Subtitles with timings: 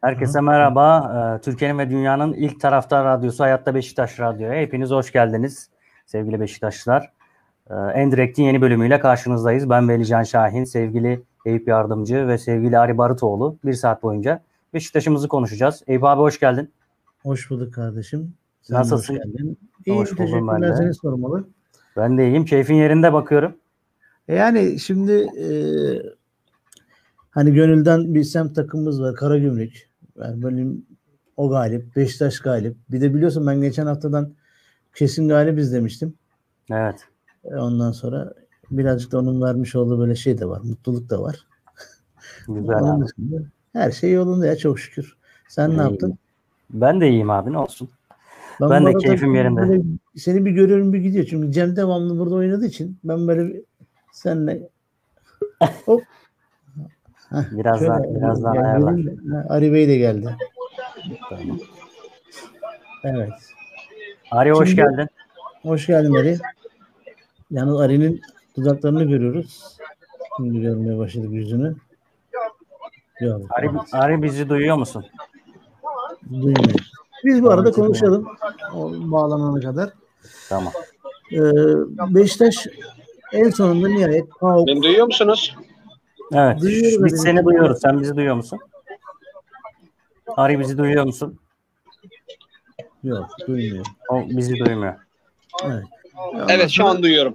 [0.00, 1.12] Herkese merhaba.
[1.36, 4.60] Ee, Türkiye'nin ve dünyanın ilk taraftar radyosu Hayatta Beşiktaş Radyo'ya.
[4.60, 5.70] Hepiniz hoş geldiniz
[6.06, 7.12] sevgili Beşiktaşlılar.
[7.70, 9.70] Ee, Endirekt'in yeni bölümüyle karşınızdayız.
[9.70, 13.58] Ben Veli Can Şahin, sevgili Eyüp Yardımcı ve sevgili Ari Barıtoğlu.
[13.64, 14.42] Bir saat boyunca
[14.74, 15.82] Beşiktaş'ımızı konuşacağız.
[15.86, 16.70] Eyüp abi hoş geldin.
[17.22, 18.34] Hoş bulduk kardeşim.
[18.62, 19.14] Sen Nasılsın?
[19.14, 19.58] Hoş geldin.
[19.86, 20.76] İyiyim, hoş buldum ben de.
[20.76, 21.48] Seni sormalı.
[21.96, 22.44] Ben de iyiyim.
[22.44, 23.56] Keyfin yerinde bakıyorum.
[24.28, 25.46] E yani şimdi e,
[27.30, 29.14] hani gönülden bir semt takımımız var.
[29.14, 29.87] Karagümrük.
[30.22, 30.86] Yani benim
[31.36, 31.96] o galip.
[31.96, 32.76] Beşiktaş galip.
[32.90, 34.34] Bir de biliyorsun ben geçen haftadan
[34.94, 36.14] kesin galibiz demiştim.
[36.70, 37.04] Evet.
[37.44, 38.34] E, ondan sonra
[38.70, 40.60] birazcık da onun vermiş olduğu böyle şey de var.
[40.64, 41.46] Mutluluk da var.
[42.48, 43.04] Güzel abi.
[43.72, 45.16] her şey yolunda ya çok şükür.
[45.48, 46.18] Sen ne yaptın?
[46.70, 47.90] Ben de iyiyim abi ne olsun.
[48.60, 49.82] Ben, ben de keyfim yerinde.
[50.16, 51.26] Seni bir görüyorum bir gidiyor.
[51.30, 53.62] Çünkü Cem devamlı burada oynadığı için ben böyle
[54.12, 54.68] senle
[55.84, 56.02] hop
[57.32, 58.94] birazdan şöyle, birazdan ayarlar.
[59.48, 60.36] Ari Bey de geldi.
[61.28, 61.58] Tamam.
[63.04, 63.32] Evet.
[64.30, 65.08] Ari hoş Şimdi, geldin.
[65.62, 66.38] Hoş geldin Ari.
[67.50, 68.20] Yalnız Ari'nin
[68.56, 69.76] dudaklarını görüyoruz.
[70.36, 71.76] Şimdi görmeye başladık yüzünü.
[73.20, 75.04] Yok, Ari, Ari bizi duyuyor musun?
[76.30, 76.90] Duymuyor.
[77.24, 78.28] Biz bu arada konuşalım.
[78.74, 79.90] O bağlanana kadar.
[80.48, 80.72] Tamam.
[81.32, 81.40] Ee,
[82.14, 82.66] Beşiktaş
[83.32, 84.68] en sonunda nihayet PAOK.
[84.68, 85.56] Beni duyuyor musunuz?
[86.32, 86.60] Evet.
[86.60, 87.80] Duyuyoruz biz seni duyuyoruz.
[87.80, 88.58] Sen bizi duyuyor musun?
[90.36, 91.38] Ari bizi duyuyor musun?
[93.04, 93.86] Yok, duymuyor.
[94.08, 94.94] O bizi duymuyor.
[95.64, 95.84] Evet.
[96.48, 97.34] Evet, şu an duyuyorum.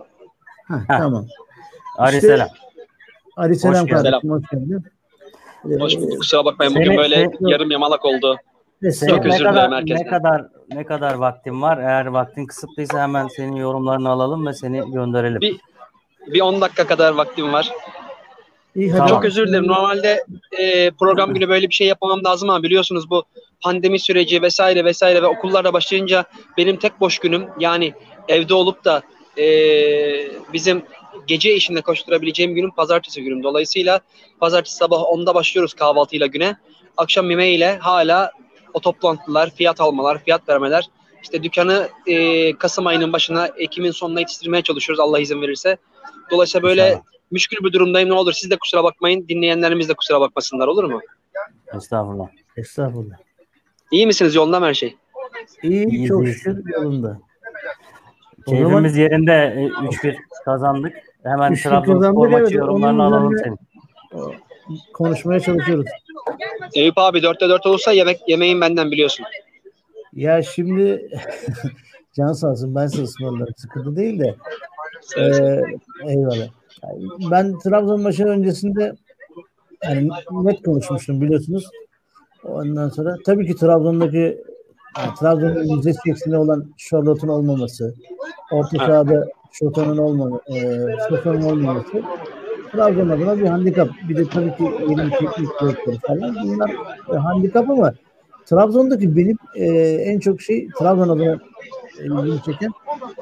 [0.68, 1.26] Heh, tamam.
[1.98, 2.48] Ari işte, selam.
[3.38, 4.30] Ari selam hoş kardeşim.
[4.30, 4.84] Hoş geldin.
[5.80, 6.18] Hoş bulduk.
[6.18, 6.76] Kusura bakmayın.
[6.76, 8.38] Bugün böyle seni, yarım yamalak oldu.
[8.92, 10.06] Senin Çok özür dilerim herkesten.
[10.06, 11.78] Ne kadar ne kadar vaktin var?
[11.78, 15.42] Eğer vaktin kısıtlıysa hemen senin yorumlarını alalım ve seni gönderelim.
[15.42, 15.60] Bir,
[16.28, 17.72] bir 10 dakika kadar vaktim var.
[18.76, 19.10] İyi, hadi.
[19.10, 19.68] Çok özür dilerim.
[19.68, 23.24] Normalde e, program günü böyle bir şey yapmam lazım ama biliyorsunuz bu
[23.62, 26.26] pandemi süreci vesaire vesaire ve okullarda başlayınca
[26.58, 27.94] benim tek boş günüm yani
[28.28, 29.02] evde olup da
[29.38, 29.46] e,
[30.54, 30.84] bizim
[31.28, 33.44] gece işinde koşturabileceğim günüm pazartesi günüm.
[33.44, 34.00] Dolayısıyla
[34.40, 36.58] pazartesi sabah 10'da başlıyoruz kahvaltıyla güne.
[36.98, 38.32] Akşam yemeğiyle hala
[38.74, 40.90] o toplantılar, fiyat almalar, fiyat vermeler.
[41.24, 45.78] İşte dükkanı e, Kasım ayının başına, Ekim'in sonuna yetiştirmeye çalışıyoruz Allah izin verirse.
[46.32, 47.02] Dolayısıyla böyle.
[47.34, 48.10] Müşkül bir durumdayım.
[48.10, 49.26] Ne olur siz de kusura bakmayın.
[49.30, 51.02] Dinleyenlerimiz de kusura bakmasınlar olur mu?
[51.76, 52.28] Estağfurullah.
[52.58, 53.16] Estağfurullah.
[53.92, 54.36] İyi misiniz?
[54.36, 54.96] Yolunda mı her şey?
[55.64, 57.20] İyi, İyi çok şükür yolunda.
[58.48, 59.04] Keyfimiz zaman...
[59.04, 59.32] yerinde
[60.04, 60.94] 3-1 e, kazandık.
[61.24, 63.60] Hemen Trabzonspor maçı evet, yorumlarını alalım senin.
[64.94, 65.86] Konuşmaya çalışıyoruz.
[66.74, 69.26] Eyüp abi 4'te 4 olursa yemek yemeğin benden biliyorsun.
[70.14, 71.10] Ya şimdi
[72.16, 73.54] can sağ olsun ben size ısmarlarım.
[73.58, 74.36] Sıkıntı değil de.
[75.18, 75.22] Ee,
[76.08, 76.48] eyvallah.
[77.32, 78.96] Ben Trabzon maçı öncesinde
[79.84, 81.70] yani net konuşmuştum biliyorsunuz.
[82.44, 84.44] Ondan sonra tabii ki Trabzon'daki
[84.98, 87.94] yani Trabzon'un yüzdesi eksinde olan Charlotte'un olmaması,
[88.52, 92.02] orta sahada Şotan'ın olmaması, e, Şotan'ın olmaması
[92.72, 93.90] Trabzon adına bir handikap.
[94.10, 96.36] Bir de tabii ki yeni bir teknik direktör falan.
[96.44, 96.72] Bunlar
[97.14, 97.94] e, handikap ama
[98.46, 101.40] Trabzon'daki benim e, en çok şey Trabzon adına
[102.00, 102.72] e, ilgimi çeken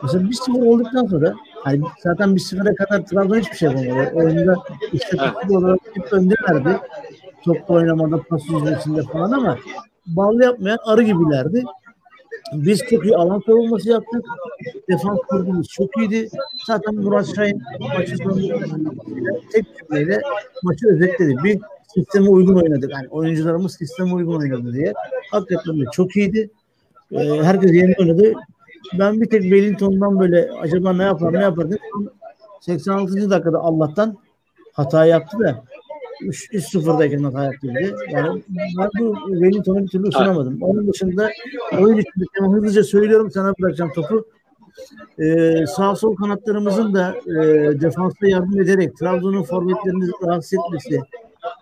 [0.03, 1.33] mesela bir sıfır olduktan sonra
[1.63, 4.11] hani zaten bir sıfıra kadar Trabzon hiçbir şey yapamadı.
[4.13, 4.55] Oyunda
[4.91, 6.79] istatistik olarak hep öndelerdi.
[7.45, 9.57] Topla oynamada, pas yüzdesinde falan ama
[10.05, 11.63] bağlı yapmayan arı gibilerdi.
[12.53, 14.25] Biz çok iyi alan savunması yaptık.
[14.89, 16.29] Defans kurgumuz çok iyiydi.
[16.67, 17.61] Zaten Murat Şahin
[17.97, 18.55] maçı sonunda
[19.53, 20.21] tek cümleyle
[20.63, 21.35] maçı özetledi.
[21.44, 21.59] Bir
[21.94, 22.91] sisteme uygun oynadık.
[22.91, 24.94] Yani oyuncularımız sisteme uygun oynadı diye.
[25.31, 26.50] Hakikaten de çok iyiydi.
[27.11, 28.33] Ee, herkes yeni oynadı.
[29.00, 32.09] Ben bir tek Wellington'dan böyle acaba ne yapar ne yapar dedim.
[32.62, 33.30] 86.
[33.30, 34.18] dakikada Allah'tan
[34.74, 35.64] hata yaptı da
[36.22, 38.44] 3-0'dayken hata yaptı bir Yani
[38.78, 40.62] ben bu Wellington'u bir türlü ısınamadım.
[40.62, 41.30] Onun dışında
[41.80, 44.25] oyun içinde hızlıca söylüyorum sana bırakacağım topu.
[45.19, 47.34] Ee, sağ sol kanatlarımızın da e,
[47.81, 50.96] defansta yardım ederek Trabzon'un forvetlerini rahatsız etmesi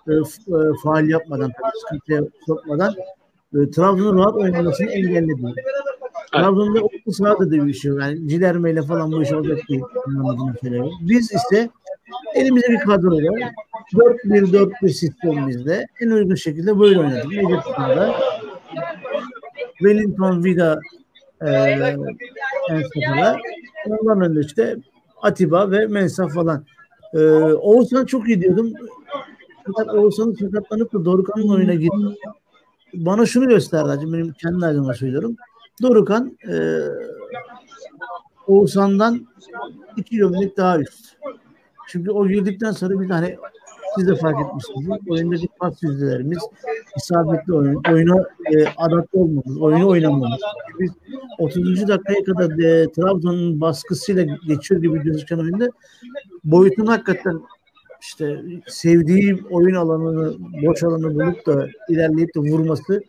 [0.07, 1.51] e, e, faal yapmadan,
[1.81, 2.93] sıkıntıya sokmadan
[3.53, 5.53] e, Trabzon'un rahat oynamasını engelledi.
[6.33, 9.81] Trabzon'da orta sahada şey Yani Cilerme ile falan bu iş olacak değil.
[11.01, 11.69] Biz ise
[12.35, 13.51] elimizde bir kadro var.
[13.93, 17.25] 4-1-4-1 sistemimizde en uygun şekilde böyle oynadık.
[17.25, 18.11] Meclisinde
[19.77, 20.79] Wellington Vida
[21.41, 21.49] e,
[22.69, 23.37] en safhada.
[23.87, 24.77] Ondan önce işte
[25.21, 26.65] Atiba ve Mensah falan.
[27.13, 27.19] E,
[27.53, 28.73] Oğuzhan çok iyi diyordum.
[29.65, 32.17] Fakat Oğuzhan'ın sakatlanıp da Dorukan'ın oyuna gitti.
[32.93, 35.35] Bana şunu gösterdi benim kendi adıma söylüyorum.
[35.81, 36.55] Dorukan e,
[38.47, 39.27] Oğuzhan'dan
[39.97, 41.17] 2 kilometre daha üst.
[41.87, 43.37] Çünkü o girdikten sonra bir tane
[43.95, 44.99] siz de fark etmişsiniz.
[45.09, 46.39] Oyundaki pas yüzdelerimiz,
[46.97, 50.41] isabetli oyun, oyuna e, adapte olmamız, oyunu oynamamız.
[50.79, 50.91] Biz
[51.39, 51.87] 30.
[51.87, 55.69] dakikaya kadar e, Trabzon'un baskısıyla geçiyor gibi gözüken oyunda
[56.43, 57.41] boyutun hakikaten
[58.01, 60.35] işte sevdiği oyun alanını,
[60.65, 63.03] boş alanı bulup da ilerleyip de vurması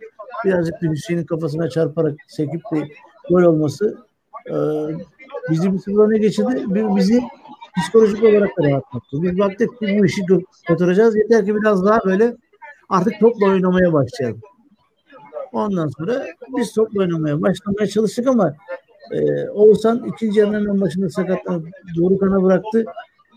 [0.44, 2.88] birazcık da Hüseyin'in kafasına çarparak sekip de
[3.31, 3.99] gol olması
[4.47, 4.55] e,
[5.50, 6.65] bizi bir sıfır öne geçirdi.
[6.97, 7.23] Bizi
[7.79, 9.23] psikolojik olarak da rahatlattı.
[9.23, 10.23] Biz baktık bu işi
[10.69, 11.17] götüreceğiz.
[11.17, 12.37] Yeter ki biraz daha böyle
[12.88, 14.41] artık topla oynamaya başlayalım.
[15.53, 16.27] Ondan sonra
[16.59, 18.55] biz topla oynamaya başlamaya çalıştık ama
[19.12, 22.85] e, Oğuzhan ikinci yarının başında sakatlanıp doğru kana bıraktı.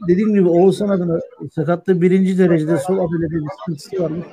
[0.07, 1.19] Dediğim gibi Oğuzhan adına
[1.56, 4.25] sakatlığı birinci derecede sol ameliyatı bir sıkıntısı varmış.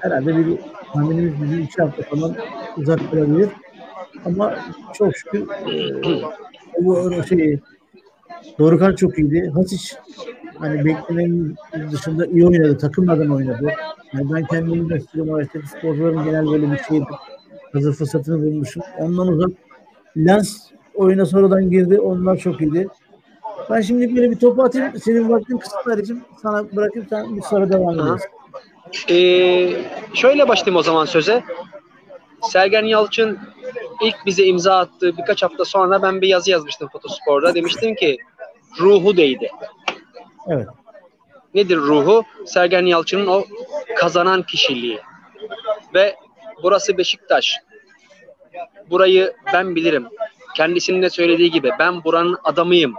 [0.00, 0.58] Herhalde bir
[0.92, 2.34] tahminimiz bizi iki hafta falan
[2.76, 3.48] uzak durabilir.
[4.24, 4.54] Ama
[4.94, 7.60] çok şükür e, bu şey
[8.58, 9.50] Dorukan çok iyiydi.
[9.54, 9.96] Hasic
[10.58, 11.56] hani beklenenin
[11.92, 12.78] dışında iyi oynadı.
[12.78, 13.72] Takım adına oynadı.
[14.12, 15.34] Yani ben kendimi istiyorum.
[15.34, 17.06] Araçtaki sporcuların genel böyle bir şeydi.
[17.72, 18.82] Hazır fırsatını bulmuşum.
[18.98, 19.50] Ondan uzak
[20.16, 22.00] Lens oyuna sonradan girdi.
[22.00, 22.88] Onlar çok iyiydi.
[23.70, 24.92] Ben şimdi böyle bir topu atayım.
[25.00, 26.20] Senin vaktin kısıtlı Aricim.
[26.42, 27.08] Sana bırakayım.
[27.10, 28.16] Sen bir sonra devam edelim.
[29.10, 29.68] Ee,
[30.14, 31.44] şöyle başlayayım o zaman söze.
[32.42, 33.38] Sergen Yalçın
[34.02, 37.54] ilk bize imza attığı birkaç hafta sonra ben bir yazı yazmıştım Fotospor'da.
[37.54, 38.18] Demiştim ki
[38.80, 39.50] ruhu değdi.
[40.48, 40.66] Evet.
[41.54, 42.24] Nedir ruhu?
[42.46, 43.44] Sergen Yalçın'ın o
[43.96, 45.00] kazanan kişiliği.
[45.94, 46.16] Ve
[46.62, 47.56] burası Beşiktaş.
[48.90, 50.08] Burayı ben bilirim.
[50.56, 52.94] Kendisinin de söylediği gibi ben buranın adamıyım.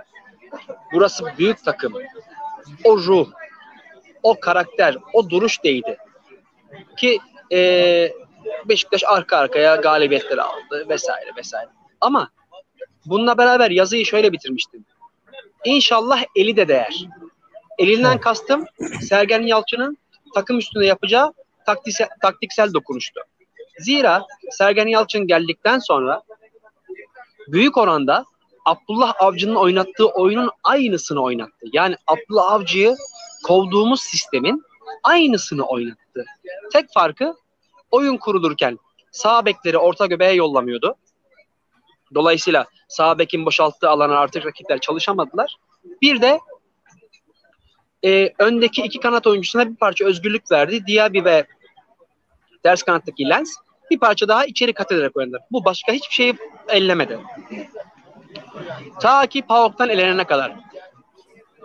[0.93, 1.93] Burası büyük takım.
[2.83, 3.27] O ruh,
[4.29, 5.97] o karakter, o duruş değdi.
[6.97, 7.19] Ki
[7.51, 8.11] e,
[8.65, 11.69] Beşiktaş arka arkaya galibiyetler aldı vesaire vesaire.
[12.01, 12.29] Ama
[13.05, 14.85] bununla beraber yazıyı şöyle bitirmiştim.
[15.65, 17.07] İnşallah eli de değer.
[17.77, 18.65] Elinden kastım
[19.01, 19.97] Sergen Yalçın'ın
[20.35, 21.33] takım üstünde yapacağı
[21.65, 23.21] taktiksel, taktiksel dokunuştu.
[23.79, 26.21] Zira Sergen Yalçın geldikten sonra
[27.47, 28.25] büyük oranda
[28.67, 31.65] Abdullah Avcı'nın oynattığı oyunun aynısını oynattı.
[31.73, 32.95] Yani Abdullah Avcı'yı
[33.45, 34.63] kovduğumuz sistemin
[35.03, 36.25] aynısını oynattı.
[36.73, 37.35] Tek farkı
[37.91, 38.79] oyun kurulurken
[39.11, 40.95] sağ bekleri orta göbeğe yollamıyordu.
[42.15, 45.55] Dolayısıyla sağ bekin boşalttığı alana artık rakipler çalışamadılar.
[46.01, 46.39] Bir de
[48.05, 50.87] e, öndeki iki kanat oyuncusuna bir parça özgürlük verdi.
[50.87, 51.45] Diaby ve
[52.63, 53.49] ters kanattaki Lens
[53.91, 55.39] bir parça daha içeri kat ederek oynadı.
[55.51, 56.37] Bu başka hiçbir şeyi
[56.67, 57.19] ellemedi.
[58.99, 60.55] Ta ki PAOK'tan elenene kadar.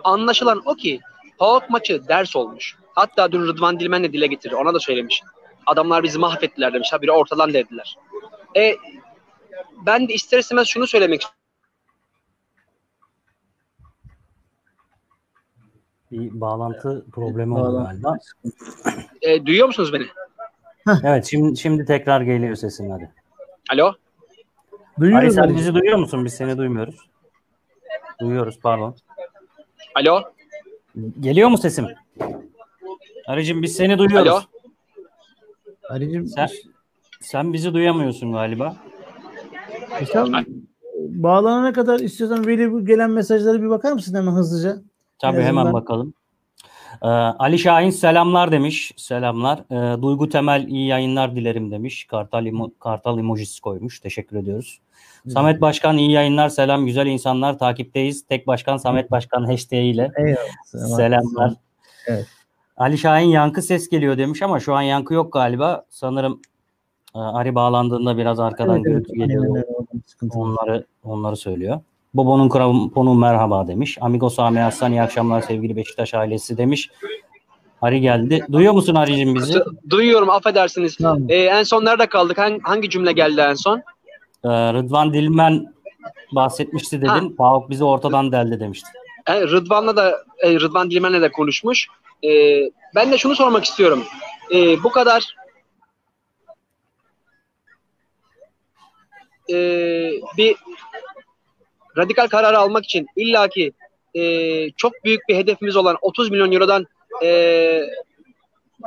[0.03, 0.99] Anlaşılan o ki
[1.37, 2.77] PAOK maçı ders olmuş.
[2.95, 4.55] Hatta dün Rıdvan Dilmen de dile getirdi.
[4.55, 5.23] Ona da söylemiş.
[5.65, 6.93] Adamlar bizi mahvettiler demiş.
[6.93, 7.97] Habire ortadan dediler.
[8.57, 8.75] E,
[9.85, 11.39] ben de ister istemez şunu söylemek istiyorum.
[16.11, 18.17] Bir bağlantı problemi oldu galiba.
[19.21, 20.05] E, duyuyor musunuz beni?
[21.03, 23.11] evet şimdi şimdi tekrar geliyor sesin hadi.
[23.73, 23.93] Alo?
[24.99, 25.37] Duyuyoruz.
[25.37, 26.25] Ali sen bizi duyuyor musun?
[26.25, 26.95] Biz seni duymuyoruz.
[28.21, 28.95] Duyuyoruz pardon.
[29.95, 30.21] Alo?
[31.19, 31.87] Geliyor mu sesim?
[33.27, 34.31] Arıcım biz seni duyuyoruz.
[34.31, 34.41] Alo?
[35.89, 36.49] Arıcım sen,
[37.21, 38.75] sen bizi duyamıyorsun galiba.
[40.01, 40.45] E sen
[40.97, 44.77] bağlanana kadar istiyorsan Veli gelen mesajlara bir bakar mısın hemen hızlıca?
[45.19, 45.73] Tabii hemen azından...
[45.73, 46.13] bakalım.
[47.01, 48.91] Ee, Ali Şahin selamlar demiş.
[48.97, 49.59] Selamlar.
[49.71, 52.05] Ee, Duygu Temel iyi yayınlar dilerim demiş.
[52.05, 53.99] Kartal, imo, kartal emojisi koymuş.
[53.99, 54.79] Teşekkür ediyoruz.
[55.27, 56.49] Samet Başkan iyi yayınlar.
[56.49, 57.59] Selam güzel insanlar.
[57.59, 58.27] Takipteyiz.
[58.27, 60.11] Tek Başkan Samet Başkan hashtag ile.
[60.65, 61.53] Selamlar.
[62.07, 62.27] Evet.
[62.77, 65.85] Ali Şahin yankı ses geliyor demiş ama şu an yankı yok galiba.
[65.89, 66.41] Sanırım
[67.15, 69.57] e, Ari bağlandığında biraz arkadan evet, gürültü evet, geliyor.
[69.57, 71.79] Evet, onları onları söylüyor.
[72.13, 73.97] Bobo'nun kramponu merhaba demiş.
[74.01, 76.89] Amigo Sami Aslan iyi akşamlar sevgili Beşiktaş ailesi demiş.
[77.81, 78.45] Ari geldi.
[78.51, 79.59] Duyuyor musun Ari'cim bizi?
[79.89, 80.97] Duyuyorum affedersiniz.
[80.97, 81.29] Tamam.
[81.29, 82.37] Ee, en son nerede kaldık?
[82.37, 83.77] Hangi, hangi cümle geldi en son?
[84.43, 85.73] Ee, Rıdvan Dilmen
[86.31, 87.07] bahsetmişti dedin.
[87.07, 87.35] Ha.
[87.37, 88.89] Pauk bizi ortadan deldi demişti.
[89.27, 91.87] E, Rıdvan'la da e, Rıdvan Dilmen'le de konuşmuş.
[92.23, 92.29] E,
[92.95, 94.03] ben de şunu sormak istiyorum.
[94.53, 95.35] E, bu kadar
[99.49, 99.55] e,
[100.37, 100.55] bir
[101.97, 103.71] radikal karar almak için illaki
[104.15, 106.85] e, çok büyük bir hedefimiz olan 30 milyon eurodan
[107.23, 107.81] e,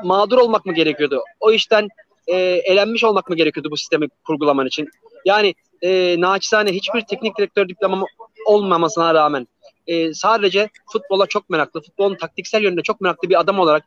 [0.05, 1.23] mağdur olmak mı gerekiyordu?
[1.41, 1.89] O işten
[2.27, 4.89] e, elenmiş olmak mı gerekiyordu bu sistemi kurgulaman için?
[5.25, 8.05] Yani e, naçizane hiçbir teknik direktör diplomam
[8.47, 9.49] olmamasına rağmen
[9.87, 13.85] e, sadece futbola çok meraklı, futbolun taktiksel yönünde çok meraklı bir adam olarak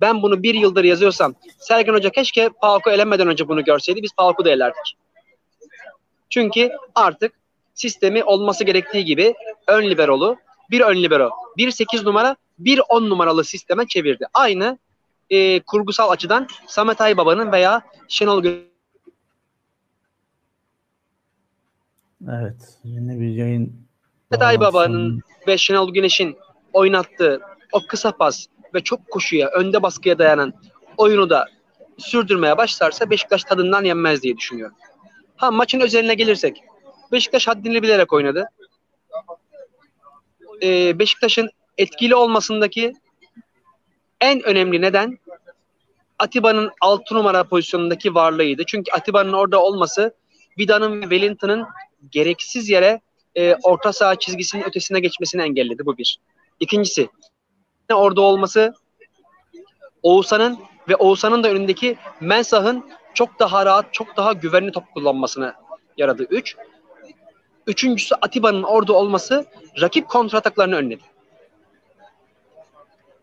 [0.00, 4.44] ben bunu bir yıldır yazıyorsam Sergen Hoca keşke PAOK'u elenmeden önce bunu görseydi biz PAOK'u
[4.44, 4.96] da elerdik.
[6.30, 7.32] Çünkü artık
[7.78, 9.34] sistemi olması gerektiği gibi
[9.66, 10.36] ön liberolu
[10.70, 14.26] bir ön libero, bir 8 numara, bir 10 numaralı sisteme çevirdi.
[14.34, 14.78] Aynı
[15.30, 18.60] e, kurgusal açıdan Samet Aybaba'nın veya Şenol Gül
[22.28, 22.78] Evet.
[22.84, 23.72] Yeni bir yayın.
[24.32, 26.36] Samet Aybaba'nın ve Şenol Güneş'in
[26.72, 27.40] oynattığı
[27.72, 30.52] o kısa pas ve çok koşuya, önde baskıya dayanan
[30.96, 31.46] oyunu da
[31.98, 34.76] sürdürmeye başlarsa Beşiktaş tadından yenmez diye düşünüyorum.
[35.36, 36.62] Ha maçın özeline gelirsek.
[37.12, 38.48] Beşiktaş haddini bilerek oynadı.
[40.62, 42.92] Ee, Beşiktaş'ın etkili olmasındaki
[44.20, 45.18] en önemli neden
[46.18, 48.62] Atiba'nın 6 numara pozisyonundaki varlığıydı.
[48.66, 50.14] Çünkü Atiba'nın orada olması
[50.58, 51.66] Vida'nın ve Wellington'ın
[52.10, 53.00] gereksiz yere
[53.34, 55.86] e, orta saha çizgisinin ötesine geçmesini engelledi.
[55.86, 56.18] Bu bir.
[56.60, 57.08] İkincisi
[57.92, 58.74] orada olması
[60.02, 65.54] Oğuzhan'ın ve Oğuzhan'ın da önündeki Mensah'ın çok daha rahat, çok daha güvenli top kullanmasını
[65.96, 66.26] yaradı.
[66.30, 66.56] Üç.
[67.68, 69.46] Üçüncüsü Atiba'nın orada olması
[69.80, 71.02] rakip kontrataklarını önledi.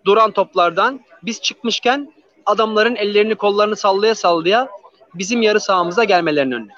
[0.06, 2.14] Duran toplardan biz çıkmışken
[2.46, 4.70] adamların ellerini kollarını sallaya sallaya
[5.14, 6.74] bizim yarı sahamıza gelmelerini önledi.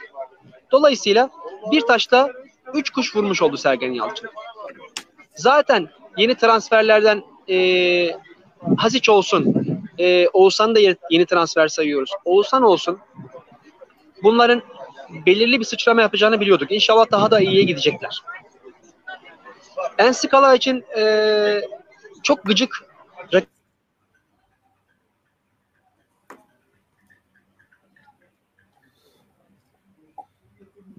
[0.72, 1.30] Dolayısıyla
[1.72, 2.32] bir taşta
[2.74, 4.30] üç kuş vurmuş oldu Sergen Yalçın.
[5.36, 7.58] Zaten yeni transferlerden e,
[8.78, 9.56] Hasic olsun,
[9.98, 12.12] e, Oğuzhan da yeni transfer sayıyoruz.
[12.26, 13.00] Oğuzhan olsun.
[14.24, 14.62] Bunların
[15.26, 16.72] belirli bir sıçrama yapacağını biliyorduk.
[16.72, 18.22] İnşallah daha da iyiye gidecekler.
[19.98, 21.62] Enskala için e,
[22.24, 22.88] çok gıcık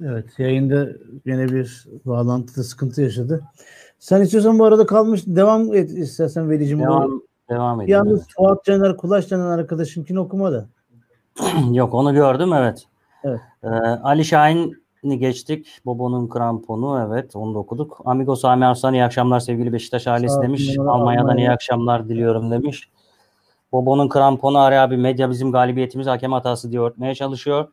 [0.03, 0.89] Evet yayında
[1.27, 3.43] yine bir bağlantıda sıkıntı yaşadı.
[3.99, 6.81] Sen istiyorsan bu arada kalmış devam et istersen Velicim.
[6.81, 7.93] Devam, devam edin.
[7.93, 8.33] Yalnız evet.
[8.37, 10.69] Fuat Caner Kulaş denen arkadaşımkini okumadı.
[11.73, 12.85] Yok onu gördüm evet.
[13.25, 13.41] Evet.
[13.65, 13.69] Ee,
[14.03, 15.81] Ali Şahin'i geçtik.
[15.87, 18.01] Bobo'nun kramponu evet onu da okuduk.
[18.05, 20.79] Amigo Sami Arslan iyi akşamlar sevgili Beşiktaş ailesi demiş.
[20.79, 21.47] Almanya'dan Almanya.
[21.47, 22.89] iyi akşamlar diliyorum demiş.
[23.73, 27.69] Bobo'nun kramponu Ari abi medya bizim galibiyetimiz hakem hatası diye örtmeye çalışıyor.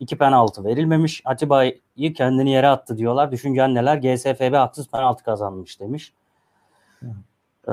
[0.00, 1.22] İki penaltı verilmemiş.
[1.24, 3.32] Atiba'yı kendini yere attı diyorlar.
[3.32, 3.96] Düşüncen neler?
[3.96, 6.12] GSFB haksız penaltı kazanmış demiş.
[7.68, 7.72] Ee,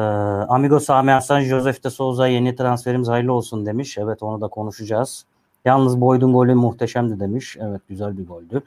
[0.49, 3.97] Amigo Sami Hasan, Josef de Souza yeni transferimiz hayırlı olsun demiş.
[3.97, 5.25] Evet onu da konuşacağız.
[5.65, 7.57] Yalnız Boyd'un golü muhteşemdi demiş.
[7.59, 8.61] Evet güzel bir goldü.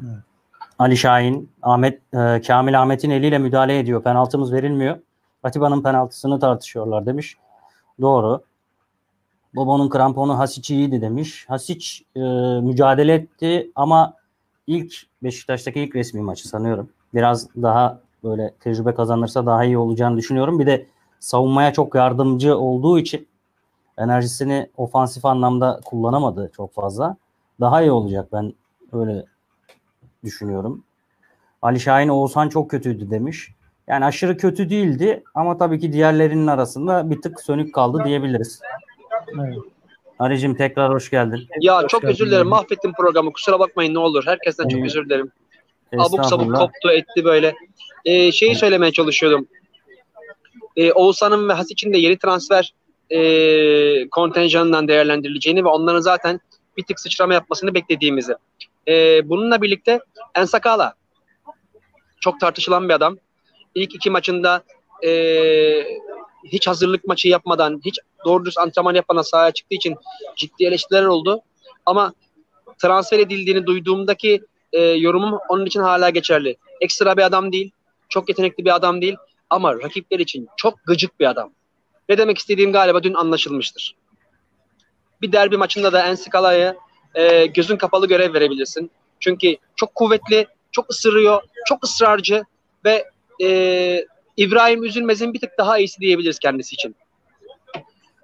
[0.00, 0.18] Evet.
[0.78, 4.02] Ali Şahin, Ahmet, e, Kamil Ahmet'in eliyle müdahale ediyor.
[4.02, 4.98] Penaltımız verilmiyor.
[5.42, 7.36] Atiba'nın penaltısını tartışıyorlar demiş.
[8.00, 8.42] Doğru.
[9.54, 11.44] Bobo'nun kramponu Hasic iyiydi demiş.
[11.48, 12.20] Hasic e,
[12.60, 14.14] mücadele etti ama
[14.66, 16.88] ilk Beşiktaş'taki ilk resmi maçı sanıyorum.
[17.14, 20.58] Biraz daha böyle tecrübe kazanırsa daha iyi olacağını düşünüyorum.
[20.58, 20.86] Bir de
[21.20, 23.28] savunmaya çok yardımcı olduğu için
[23.98, 27.16] enerjisini ofansif anlamda kullanamadı çok fazla.
[27.60, 28.52] Daha iyi olacak ben
[28.92, 29.24] öyle
[30.24, 30.84] düşünüyorum.
[31.62, 33.50] Ali Şahin Oğuzhan çok kötüydü demiş.
[33.88, 38.60] Yani aşırı kötü değildi ama tabii ki diğerlerinin arasında bir tık sönük kaldı diyebiliriz.
[39.40, 39.58] Evet.
[40.18, 41.48] Aricim tekrar hoş geldin.
[41.60, 42.12] Ya hoş çok geldin.
[42.12, 44.26] özür dilerim mahvettim programı kusura bakmayın ne olur.
[44.26, 45.32] Herkesten çok özür dilerim.
[45.98, 47.54] Abuk sabuk koptu etti böyle.
[48.04, 48.60] Ee, şeyi evet.
[48.60, 49.46] söylemeye çalışıyordum.
[50.76, 52.74] Ee, Oğuzhan'ın ve Hasic'in de yeni transfer
[53.10, 56.40] e, kontenjanından değerlendirileceğini ve onların zaten
[56.76, 58.34] bir tık sıçrama yapmasını beklediğimizi.
[58.88, 60.00] E, bununla birlikte
[60.34, 60.94] Ensakala
[62.20, 63.16] çok tartışılan bir adam.
[63.74, 64.62] İlk iki maçında
[65.04, 65.10] e,
[66.44, 69.96] hiç hazırlık maçı yapmadan, hiç doğru düz antrenman yapmadan sahaya çıktığı için
[70.36, 71.40] ciddi eleştiriler oldu.
[71.86, 72.12] Ama
[72.78, 74.40] transfer edildiğini duyduğumdaki
[74.72, 76.56] e, yorumum onun için hala geçerli.
[76.80, 77.70] Ekstra bir adam değil,
[78.08, 79.16] çok yetenekli bir adam değil
[79.50, 81.52] ama rakipler için çok gıcık bir adam.
[82.08, 83.96] Ne demek istediğim galiba dün anlaşılmıştır.
[85.22, 86.76] Bir derbi maçında da Ensikala'ya
[87.14, 88.90] e, gözün kapalı görev verebilirsin.
[89.20, 92.44] Çünkü çok kuvvetli, çok ısırıyor, çok ısrarcı
[92.84, 93.04] ve
[93.42, 96.96] e, İbrahim Üzülmez'in bir tık daha iyisi diyebiliriz kendisi için.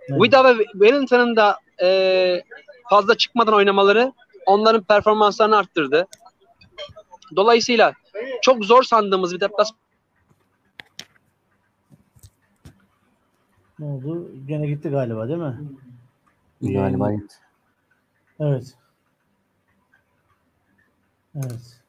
[0.08, 0.22] Evet.
[0.22, 2.42] Vida ve Wellington'ın da e,
[2.90, 4.12] fazla çıkmadan oynamaları
[4.46, 6.06] onların performanslarını arttırdı.
[7.36, 7.92] Dolayısıyla
[8.42, 9.81] çok zor sandığımız bir deplasman
[13.82, 14.30] Ne oldu?
[14.46, 15.54] Gene gitti galiba değil mi?
[16.62, 17.34] Galiba gitti.
[18.40, 18.74] Evet.
[21.36, 21.80] Evet.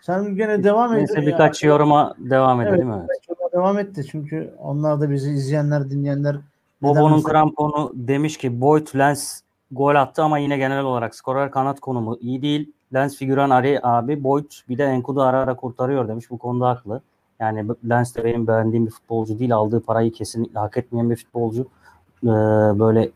[0.00, 0.98] Sen gene devam et.
[0.98, 1.68] Neyse birkaç ya.
[1.68, 2.90] yoruma devam edelim.
[2.92, 3.52] Evet, evet.
[3.52, 6.36] Devam etti çünkü onlar da bizi izleyenler, dinleyenler
[6.82, 9.40] Bobo'nun kramponu demiş ki Boyd Lens
[9.70, 12.72] gol attı ama yine genel olarak skorer kanat konumu iyi değil.
[12.94, 16.30] Lens figüran Ari abi Boyd bir de Enkudu ara ara kurtarıyor demiş.
[16.30, 17.02] Bu konuda haklı.
[17.40, 19.54] Yani Lens de benim beğendiğim bir futbolcu değil.
[19.54, 21.66] Aldığı parayı kesinlikle hak etmeyen bir futbolcu.
[22.22, 22.26] Ee,
[22.78, 23.10] böyle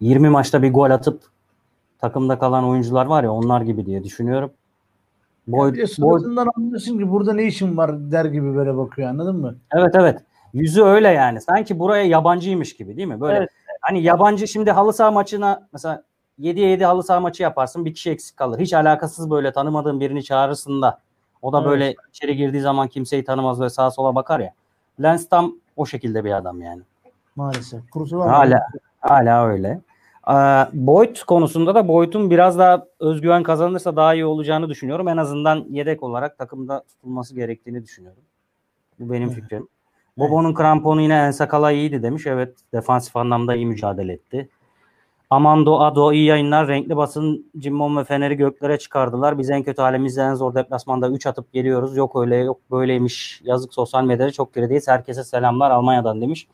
[0.00, 1.22] 20 maçta bir gol atıp
[1.98, 4.50] takımda kalan oyuncular var ya onlar gibi diye düşünüyorum.
[5.80, 9.56] Ya suratından anlıyorsun ki burada ne işin var der gibi böyle bakıyor anladın mı?
[9.72, 10.22] Evet evet.
[10.54, 11.40] Yüzü öyle yani.
[11.40, 13.20] Sanki buraya yabancıymış gibi değil mi?
[13.20, 13.48] Böyle evet.
[13.80, 16.02] hani yabancı şimdi halı saha maçına mesela
[16.40, 18.60] 7'ye 7 halı saha maçı yaparsın bir kişi eksik kalır.
[18.60, 20.98] Hiç alakasız böyle tanımadığın birini çağırırsın da
[21.46, 21.70] o da evet.
[21.70, 24.52] böyle içeri girdiği zaman kimseyi tanımaz ve sağa sola bakar ya.
[25.02, 26.82] Lens tam o şekilde bir adam yani.
[27.36, 27.90] Maalesef.
[27.90, 28.60] Kurusu var hala,
[29.00, 29.80] hala öyle.
[30.28, 30.32] Ee,
[30.72, 35.08] Boyd konusunda da Boyd'un biraz daha özgüven kazanırsa daha iyi olacağını düşünüyorum.
[35.08, 38.22] En azından yedek olarak takımda tutulması gerektiğini düşünüyorum.
[38.98, 39.34] Bu benim evet.
[39.34, 39.68] fikrim.
[40.18, 42.26] Bobo'nun kramponu yine Ensakala iyiydi demiş.
[42.26, 44.48] Evet defansif anlamda iyi mücadele etti.
[45.30, 46.68] Amando Ado iyi yayınlar.
[46.68, 49.38] Renkli basın Cimbom ve Fener'i göklere çıkardılar.
[49.38, 51.96] Biz en kötü halimizde en zor deplasmanda 3 atıp geliyoruz.
[51.96, 53.40] Yok öyle yok böyleymiş.
[53.44, 54.88] Yazık sosyal medyada çok gerideyiz.
[54.88, 56.46] Herkese selamlar Almanya'dan demiş.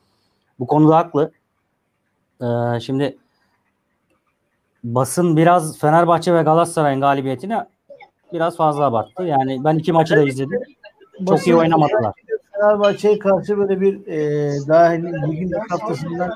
[0.59, 1.33] Bu konuda haklı.
[2.43, 3.19] Ee, şimdi
[4.85, 7.57] basın biraz Fenerbahçe ve Galatasaray'ın galibiyetini
[8.33, 9.23] biraz fazla abarttı.
[9.23, 10.61] Yani ben iki maçı da izledim.
[11.19, 12.13] Çok basın iyi oynamadılar.
[12.53, 16.31] Fenerbahçe'ye karşı böyle bir e, daha ligin haftasından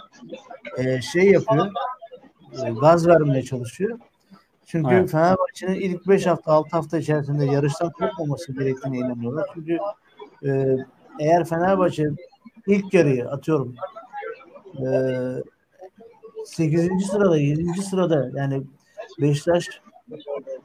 [0.79, 1.67] e, şey yapıyor.
[2.65, 3.99] E, gaz vermeye çalışıyor.
[4.67, 5.11] Çünkü evet.
[5.11, 9.47] Fenerbahçe'nin ilk 5 hafta 6 hafta içerisinde yarıştan kopmaması gerektiğine inanıyorlar.
[9.55, 9.79] Çünkü
[10.47, 10.77] e,
[11.21, 12.11] eğer Fenerbahçe
[12.67, 13.75] ilk yarıyı atıyorum
[14.79, 14.87] e,
[16.45, 17.07] 8.
[17.07, 17.83] sırada 7.
[17.83, 18.63] sırada yani
[19.21, 19.67] Beşiktaş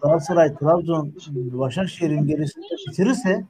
[0.01, 3.43] Galatasaray, Trabzon, Başakşehir'in gerisinde bitirirse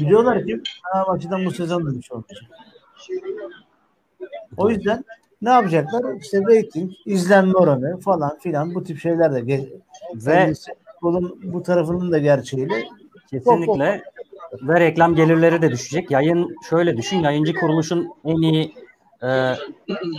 [0.00, 2.50] biliyorlar ki Fenerbahçe'den bu sezon şey olmayacak.
[4.56, 5.04] O yüzden
[5.44, 6.20] ne yapacaklar?
[6.20, 9.66] İşte rating, izlenme oranı falan filan bu tip şeyler de
[10.14, 10.52] ve
[11.02, 12.84] bunun bu tarafının da gerçeğiyle
[13.30, 14.02] kesinlikle
[14.62, 16.10] ve reklam gelirleri de düşecek.
[16.10, 18.74] Yayın şöyle düşün, yayıncı kuruluşun en iyi
[19.22, 19.54] e,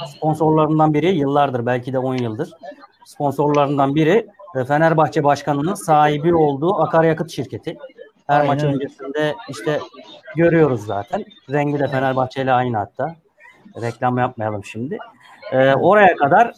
[0.08, 2.50] sponsorlarından biri yıllardır belki de 10 yıldır
[3.06, 7.78] sponsorlarından biri e, Fenerbahçe Başkanı'nın sahibi olduğu akaryakıt şirketi.
[8.28, 8.48] Her Aynen.
[8.48, 9.80] maç öncesinde işte
[10.36, 11.26] görüyoruz zaten.
[11.50, 13.16] Rengi de Fenerbahçe ile aynı hatta.
[13.82, 14.98] Reklam yapmayalım şimdi.
[15.52, 16.52] Ee, oraya kadar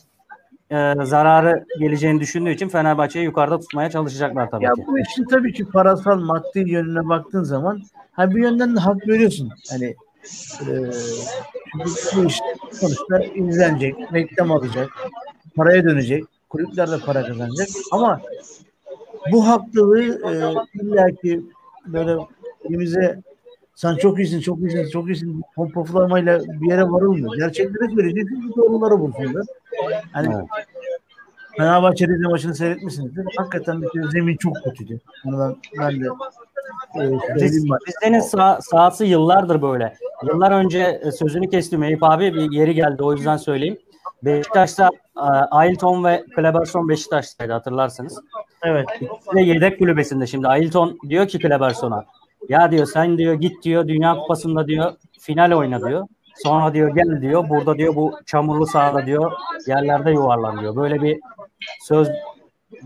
[0.72, 4.84] e, zararı geleceğini düşündüğü için Fenerbahçe'yi yukarıda tutmaya çalışacaklar tabii ya ki.
[4.88, 9.50] Bu işin tabii ki parasal maddi yönüne baktığın zaman ha bir yönden de hak veriyorsun.
[9.70, 9.96] Hani
[10.62, 10.92] e,
[12.16, 12.40] bu iş
[12.72, 14.90] sonuçta izlenecek, reklam alacak,
[15.56, 18.22] paraya dönecek, kulüpler de para kazanacak ama
[19.32, 20.34] bu haklılığı e,
[20.82, 21.44] illaki
[21.86, 22.18] böyle
[22.70, 23.22] elimize
[23.78, 27.36] sen çok iyisin, çok iyisin, çok iyisin pompoflamayla bir yere varılmıyor.
[27.38, 29.46] Gerçekleri söyleyeceksin, doğruları bulsunlar.
[30.12, 30.46] Hani evet.
[31.58, 33.26] Fenerbahçe Rize maçını seyretmişsinizdir.
[33.38, 35.00] Hakikaten bir zemin çok kötüydü.
[35.26, 36.06] Bunu ben, ben de
[36.96, 39.94] e, Rize'nin sah- sahası yıllardır böyle.
[40.24, 43.78] Yıllar önce e, sözünü kestim Eyüp abi bir yeri geldi o yüzden söyleyeyim.
[44.24, 48.20] Beşiktaş'ta e, Ailton ve Kleberson Beşiktaş'taydı hatırlarsınız.
[48.64, 48.86] Evet.
[48.96, 50.48] İkisi de yedek kulübesinde şimdi.
[50.48, 52.06] Ailton diyor ki Kleberson'a
[52.50, 56.08] ya diyor sen diyor git diyor Dünya Kupası'nda diyor final oyna diyor.
[56.44, 59.32] Sonra diyor gel diyor burada diyor bu çamurlu sahada diyor
[59.68, 60.76] yerlerde yuvarlan diyor.
[60.76, 61.20] Böyle bir
[61.82, 62.10] söz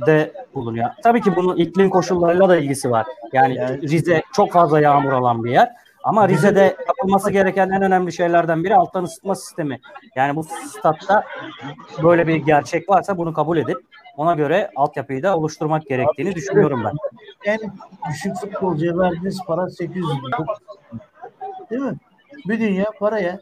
[0.07, 0.89] de bulunuyor.
[1.03, 3.05] Tabii ki bunun iklim koşullarıyla da ilgisi var.
[3.33, 5.69] Yani, Rize çok fazla yağmur alan bir yer.
[6.03, 9.79] Ama Rize'de yapılması gereken en önemli şeylerden biri alttan ısıtma sistemi.
[10.15, 11.23] Yani bu statta
[12.03, 13.77] böyle bir gerçek varsa bunu kabul edip
[14.17, 16.93] ona göre altyapıyı da oluşturmak gerektiğini düşünüyorum ben.
[17.45, 17.59] En
[18.09, 20.45] düşük futbolcuya verdiğiniz para 800 bin.
[21.69, 21.97] Değil mi?
[22.47, 23.39] Bir dünya paraya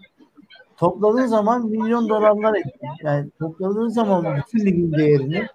[0.77, 2.57] topladığın zaman milyon dolarlar
[3.01, 5.47] yani topladığın zaman bütün ligin değerini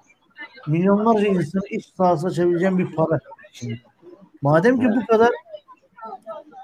[0.66, 3.18] milyonlarca insanın iş sahası açabileceğin bir para.
[3.52, 3.80] Şimdi,
[4.42, 5.30] madem ki bu kadar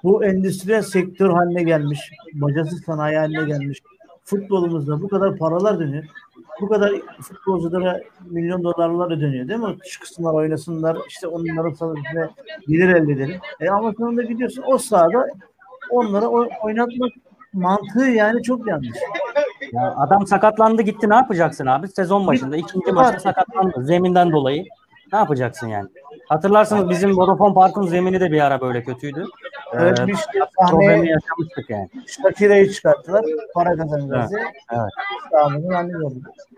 [0.02, 3.82] bu endüstriyel sektör haline gelmiş, bacasız sanayi haline gelmiş,
[4.30, 6.04] futbolumuzda bu kadar paralar dönüyor.
[6.60, 9.76] Bu kadar futbolculara milyon dolarlar ödeniyor değil mi?
[9.90, 12.30] Çıksınlar oynasınlar işte onların sayesinde
[12.68, 13.40] gelir elde edelim.
[13.60, 15.26] E ama sonunda gidiyorsun o sahada
[15.90, 16.26] onlara
[16.62, 17.12] oynatmak
[17.52, 18.98] mantığı yani çok yanlış.
[19.72, 21.88] Ya adam sakatlandı gitti ne yapacaksın abi?
[21.88, 24.64] Sezon başında ikinci maçta sakatlandı zeminden dolayı.
[25.12, 25.88] Ne yapacaksın yani?
[26.28, 29.24] Hatırlarsınız bizim Vodafone Park'ın zemini de bir ara böyle kötüydü.
[29.72, 31.88] Evet, ee, bir şey problemi yaşamıştık yani.
[32.06, 33.24] Shakira'yı çıkarttılar.
[33.54, 34.90] Para kazanacağız evet, Evet.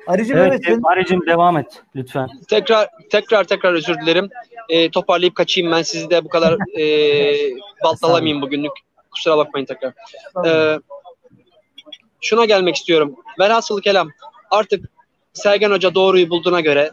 [0.06, 2.28] Arıcım evet, evet Arıcım devam et lütfen.
[2.48, 4.28] Tekrar tekrar tekrar özür dilerim.
[4.68, 6.84] E, toparlayıp kaçayım ben sizi de bu kadar e,
[7.84, 8.72] baltalamayayım bugünlük.
[9.10, 9.92] Kusura bakmayın tekrar.
[10.46, 10.78] E,
[12.20, 13.14] şuna gelmek istiyorum.
[13.38, 14.08] Velhasıl kelam
[14.50, 14.84] artık
[15.32, 16.90] Sergen Hoca doğruyu bulduğuna göre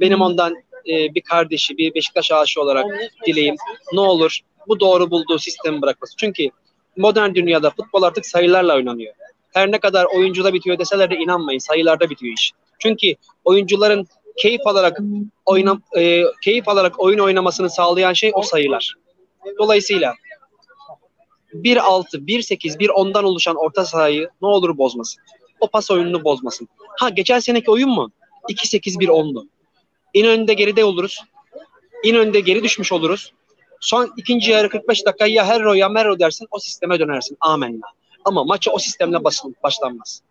[0.00, 0.56] benim ondan
[0.88, 2.86] e, bir kardeşi, bir Beşiktaş aşığı olarak
[3.26, 3.56] dileğim
[3.92, 6.16] ne olur bu doğru bulduğu sistemi bırakması.
[6.16, 6.48] Çünkü
[6.96, 9.14] modern dünyada futbol artık sayılarla oynanıyor.
[9.52, 12.52] Her ne kadar oyuncuda bitiyor deseler de inanmayın sayılarda bitiyor iş.
[12.78, 13.14] Çünkü
[13.44, 14.98] oyuncuların keyif alarak
[15.46, 18.94] oynam e, keyif alarak oyun oynamasını sağlayan şey o sayılar.
[19.58, 20.14] Dolayısıyla
[21.54, 25.22] 1-6, 1-8, 1-10'dan oluşan orta sahayı ne olur bozmasın.
[25.60, 26.68] O pas oyununu bozmasın.
[26.98, 28.10] Ha geçen seneki oyun mu?
[28.50, 29.46] 2-8-1-10'du.
[30.14, 31.20] İn önde geride oluruz.
[32.04, 33.32] İn önde geri düşmüş oluruz.
[33.80, 37.36] Son ikinci yarı 45 dakika ya Herro ya Merro dersin o sisteme dönersin.
[37.40, 37.86] Amenna.
[38.24, 40.22] Ama maçı o sistemle basın, başlanmaz.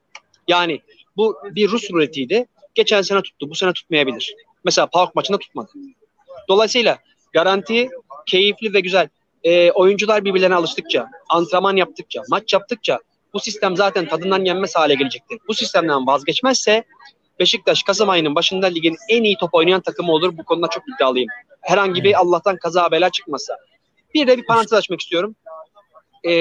[0.48, 0.82] Yani
[1.18, 2.46] bu bir Rus ruletiydi.
[2.76, 3.50] Geçen sene tuttu.
[3.50, 4.36] Bu sene tutmayabilir.
[4.64, 5.72] Mesela PAOK maçında tutmadı.
[6.50, 6.98] Dolayısıyla
[7.34, 7.90] garanti
[8.26, 9.10] keyifli ve güzel.
[9.44, 13.00] E, oyuncular birbirlerine alıştıkça, antrenman yaptıkça, maç yaptıkça
[13.34, 15.40] bu sistem zaten tadından yenmez hale gelecektir.
[15.48, 16.84] Bu sistemden vazgeçmezse
[17.42, 20.38] Beşiktaş Kasım ayının başında ligin en iyi top oynayan takımı olur.
[20.38, 21.28] Bu konuda çok iddialıyım.
[21.62, 23.58] Herhangi bir Allah'tan kaza bela çıkmasa.
[24.14, 25.36] Bir de bir parantez açmak istiyorum.
[26.24, 26.32] Ee,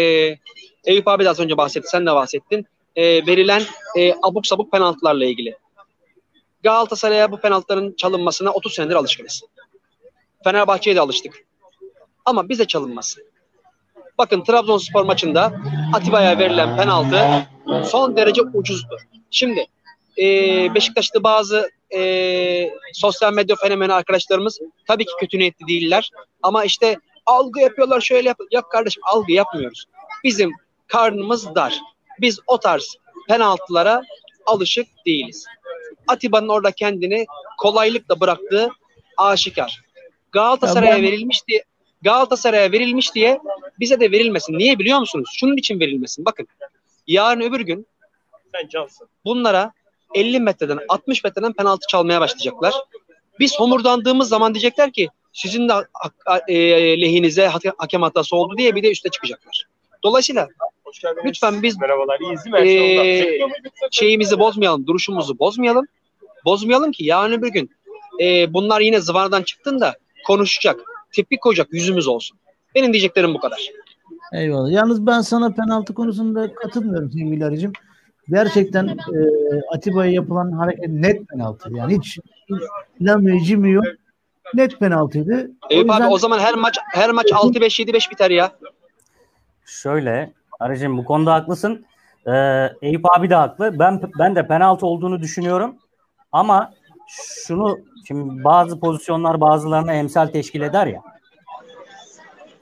[0.85, 2.67] Eyüp abi de az önce bahsetti, sen de bahsettin.
[2.97, 3.63] Ee, verilen
[3.99, 5.57] e, abuk sabuk penaltılarla ilgili.
[6.63, 9.43] Galatasaray'a bu penaltıların çalınmasına 30 senedir alışkınız.
[10.45, 11.45] Fenerbahçe'ye de alıştık.
[12.25, 13.25] Ama bize çalınmasın.
[14.19, 15.53] Bakın Trabzonspor maçında
[15.95, 17.47] Atiba'ya verilen penaltı
[17.85, 18.97] son derece ucuzdu.
[19.31, 19.67] Şimdi
[20.19, 20.25] e,
[20.75, 26.11] Beşiktaş'ta bazı e, sosyal medya fenomeni arkadaşlarımız tabii ki kötü niyetli değiller.
[26.43, 26.97] Ama işte
[27.27, 28.39] algı yapıyorlar şöyle yap.
[28.53, 29.85] Yok kardeşim algı yapmıyoruz.
[30.25, 30.53] Bizim
[30.87, 31.81] karnımız dar.
[32.21, 32.97] Biz o tarz
[33.29, 34.03] penaltılara
[34.47, 35.47] alışık değiliz.
[36.09, 37.27] Atiba'nın orada kendini
[37.59, 38.69] kolaylıkla bıraktığı
[39.17, 39.83] aşikar.
[40.33, 41.03] Galatasaray'a ben...
[41.03, 41.65] verilmiş diye
[42.03, 43.41] Galatasaray'a verilmiş diye
[43.81, 44.59] bize de verilmesin.
[44.59, 45.31] Niye biliyor musunuz?
[45.35, 46.25] Şunun için verilmesin.
[46.25, 46.49] Bakın
[47.07, 47.87] yarın öbür gün
[48.53, 49.09] sen cansın.
[49.25, 49.73] Bunlara
[50.15, 52.75] 50 metreden 60 metreden penaltı çalmaya başlayacaklar.
[53.39, 55.73] Biz homurdandığımız zaman diyecekler ki sizin de
[56.49, 56.57] e,
[57.01, 57.47] lehinize
[57.79, 59.67] hakem hatası oldu diye bir de üste çıkacaklar.
[60.03, 60.49] Dolayısıyla
[61.25, 62.19] lütfen biz Merhabalar,
[62.67, 63.39] E,
[63.91, 65.87] şeyimizi bozmayalım, duruşumuzu bozmayalım.
[66.45, 67.71] Bozmayalım ki yarın bir gün
[68.21, 69.95] e, bunlar yine zıvanadan çıktığında
[70.27, 70.81] konuşacak,
[71.13, 72.39] tepki koyacak yüzümüz olsun.
[72.75, 73.69] Benim diyeceklerim bu kadar.
[74.33, 74.71] Eyvallah.
[74.71, 77.73] Yalnız ben sana penaltı konusunda katılmıyorum sevgili Arıcım
[78.31, 78.97] gerçekten e,
[79.75, 81.71] Atiba'ya yapılan hareket net penaltı.
[81.75, 82.19] Yani hiç
[83.01, 83.85] inanmayıcı mı yok.
[84.55, 85.51] Net penaltıydı.
[85.71, 86.01] Eyüp o yüzden...
[86.01, 88.53] abi o zaman her maç her maç 6-5 7-5 biter ya.
[89.65, 91.85] Şöyle Arıcım bu konuda haklısın.
[92.27, 92.33] Ee,
[92.83, 93.79] Eyüp abi de haklı.
[93.79, 95.77] Ben ben de penaltı olduğunu düşünüyorum.
[96.33, 96.73] Ama
[97.47, 101.03] şunu şimdi bazı pozisyonlar bazılarına emsal teşkil eder ya.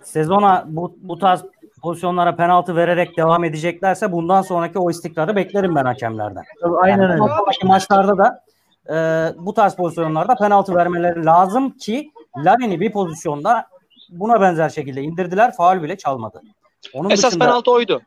[0.02, 1.44] Sezona bu, bu tarz
[1.82, 6.44] pozisyonlara penaltı vererek devam edeceklerse bundan sonraki o istikrarı beklerim ben hakemlerden.
[6.62, 7.24] Tabii, aynen yani, öyle.
[7.62, 8.44] maçlarda da
[8.90, 8.96] e,
[9.38, 13.66] bu tarz pozisyonlarda penaltı vermeleri lazım ki Larin'i bir pozisyonda
[14.10, 15.56] buna benzer şekilde indirdiler.
[15.56, 16.42] Faul bile çalmadı.
[16.94, 18.00] Onun Esas dışında, penaltı oydu.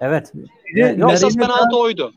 [0.00, 0.32] Evet.
[0.74, 2.12] Yok, esas penaltı oydu.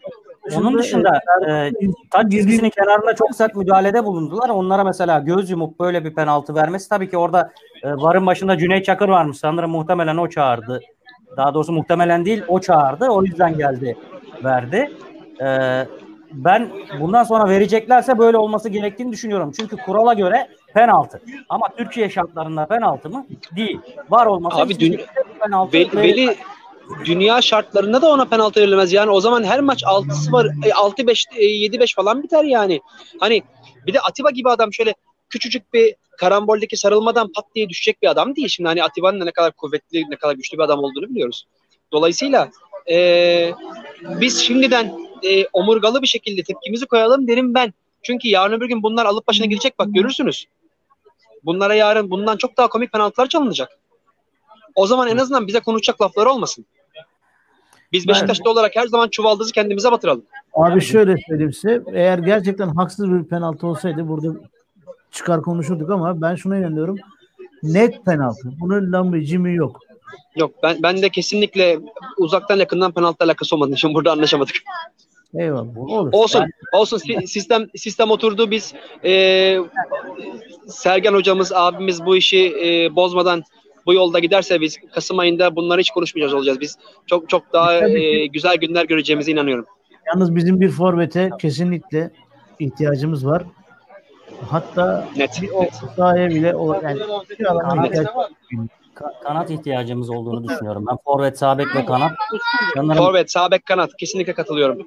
[0.56, 1.72] Onun dışında e,
[2.12, 4.50] taç çizgisinin kenarında çok sert müdahalede bulundular.
[4.50, 7.52] Onlara mesela göz yumup böyle bir penaltı vermesi tabii ki orada
[7.84, 9.38] e, varın başında Cüneyt Çakır varmış.
[9.38, 10.82] Sanırım muhtemelen o çağırdı.
[11.38, 13.10] Daha doğrusu muhtemelen değil o çağırdı.
[13.10, 13.98] O yüzden geldi
[14.44, 14.92] verdi.
[15.42, 15.48] E,
[16.32, 19.52] ben bundan sonra vereceklerse böyle olması gerektiğini düşünüyorum.
[19.60, 21.22] Çünkü kurala göre penaltı.
[21.50, 23.26] Ama Türkiye şartlarında penaltı mı?
[23.56, 23.80] Değil.
[24.10, 25.02] Var olması Abi dün,
[25.40, 26.36] penaltı Veli, Veli
[27.06, 28.94] dünya şartlarında da ona penaltı verilmez.
[28.94, 32.82] Yani o zaman her maç 6 var 6 5 7 5 falan biter yani.
[33.20, 33.44] Hani
[33.88, 34.94] bir de Atiba gibi adam şöyle
[35.30, 38.48] küçücük bir karamboldeki sarılmadan pat diye düşecek bir adam değil.
[38.48, 41.48] Şimdi hani Atiba'nın ne kadar kuvvetli, ne kadar güçlü bir adam olduğunu biliyoruz.
[41.92, 42.50] Dolayısıyla
[42.90, 43.52] e,
[44.02, 47.74] biz şimdiden e, omurgalı bir şekilde tepkimizi koyalım derim ben.
[48.04, 50.46] Çünkü yarın öbür gün bunlar alıp başına gidecek bak görürsünüz.
[51.46, 53.80] Bunlara yarın bundan çok daha komik penaltılar çalınacak.
[54.76, 56.66] O zaman en azından bize konuşacak lafları olmasın.
[57.92, 58.50] Biz Beşiktaş'ta ben...
[58.50, 60.24] olarak her zaman çuvaldızı kendimize batıralım.
[60.54, 61.82] Abi şöyle söyleyeyim size.
[61.94, 64.40] Eğer gerçekten haksız bir penaltı olsaydı burada
[65.12, 66.98] çıkar konuşurduk ama ben şuna inanıyorum.
[67.64, 68.50] Net penaltı.
[68.60, 69.80] Bunun lambı cimi yok.
[70.36, 71.80] Yok ben ben de kesinlikle
[72.18, 74.56] uzaktan yakından penaltı alakası olmadığını için burada anlaşamadık.
[75.34, 75.78] Eyvallah.
[75.78, 76.10] Olur.
[76.14, 76.40] Olsun.
[76.40, 76.52] Yani...
[76.74, 77.02] Olsun.
[77.26, 78.52] Sistem sistem oturdu.
[78.52, 78.74] Biz
[79.04, 79.58] e,
[80.68, 83.44] Sergen hocamız, abimiz bu işi e, bozmadan
[83.88, 86.60] bu yolda giderse biz Kasım ayında bunları hiç konuşmayacağız olacağız.
[86.60, 89.66] Biz çok çok daha e, güzel günler göreceğimize inanıyorum.
[90.14, 92.12] Yalnız bizim bir forvete kesinlikle
[92.60, 93.44] ihtiyacımız var.
[94.50, 95.50] Hatta net, bir
[95.96, 97.00] sahaya bile o yani
[97.40, 97.92] kanat,
[99.24, 100.86] kanat ihtiyacımız olduğunu düşünüyorum.
[100.90, 102.12] Ben forvet, sabek ve kanat.
[102.76, 104.80] Sanırım, forvet, sabek, kanat kesinlikle katılıyorum.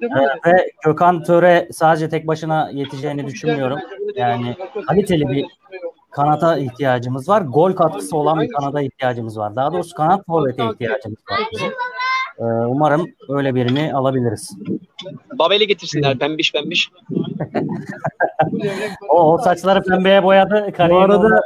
[0.45, 3.79] Ve Gökhan Töre sadece tek başına yeteceğini düşünmüyorum.
[4.15, 4.55] Yani
[4.87, 5.45] kaliteli bir
[6.11, 7.41] kanata ihtiyacımız var.
[7.41, 9.55] Gol katkısı olan bir kanada ihtiyacımız var.
[9.55, 11.71] Daha doğrusu kanat forvete ihtiyacımız var bizim.
[12.39, 14.57] Ee, umarım öyle birini alabiliriz.
[15.39, 16.91] Babel'i getirsinler pembiş pembiş.
[19.09, 20.73] o, o saçları pembeye boyadı.
[20.89, 21.41] Bu arada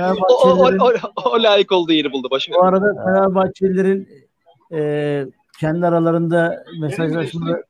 [0.00, 0.92] e, o, o, o,
[1.24, 2.28] o, layık olduğu yeri buldu.
[2.30, 2.52] Başı.
[2.52, 4.08] Bu arada Fenerbahçelilerin
[4.72, 5.24] e,
[5.60, 7.62] kendi aralarında mesajlaşmada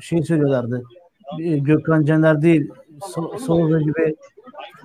[0.00, 0.82] şey söylüyorlardı.
[1.40, 2.70] E, Gökhan Caner değil
[3.06, 4.16] so, Souza gibi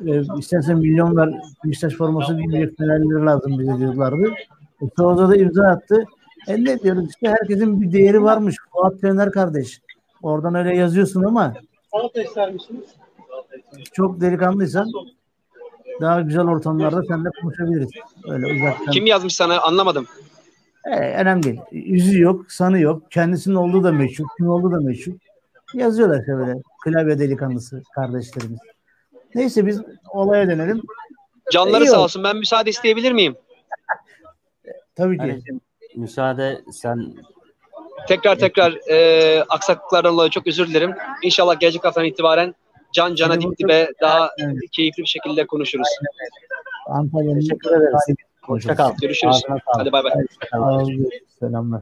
[0.07, 1.29] e, istersen milyon ver
[1.65, 4.29] Beşiktaş forması giyecek Fenerliler lazım bize diyorlardı.
[4.81, 6.05] E, Souza da imza attı.
[6.47, 8.55] E ne diyoruz işte herkesin bir değeri varmış.
[8.71, 9.81] Fuat Fener kardeş.
[10.21, 11.53] Oradan öyle yazıyorsun ama
[13.93, 14.87] çok delikanlıysan
[16.01, 17.89] daha güzel ortamlarda seninle konuşabiliriz.
[18.27, 18.91] Öyle uzaktan.
[18.91, 20.05] Kim yazmış sana anlamadım.
[20.85, 21.59] E, önemli değil.
[21.71, 23.11] Yüzü yok, sanı yok.
[23.11, 25.13] Kendisinin olduğu da meşhur, kim olduğu da meşhur.
[25.73, 28.59] Yazıyorlar işte böyle klavye delikanlısı kardeşlerimiz.
[29.35, 30.81] Neyse biz olaya dönelim.
[31.51, 32.23] Canları İyi sağ olsun.
[32.23, 33.35] Ben müsaade isteyebilir miyim?
[34.95, 35.27] Tabii ki.
[35.27, 35.41] Yani,
[35.95, 37.15] müsaade sen
[38.07, 40.95] tekrar tekrar e, aksaklıklardan dolayı çok özür dilerim.
[41.23, 42.55] İnşallah gelecek haftadan itibaren
[42.93, 44.57] can cana dip dibe daha evet.
[44.71, 45.87] keyifli bir şekilde konuşuruz.
[46.87, 48.17] Antalya'nın teşekkür ederiz.
[48.41, 48.93] Hoşçakal.
[49.01, 49.41] Görüşürüz.
[49.65, 50.11] Hadi bay bay.
[51.39, 51.81] Selamlar.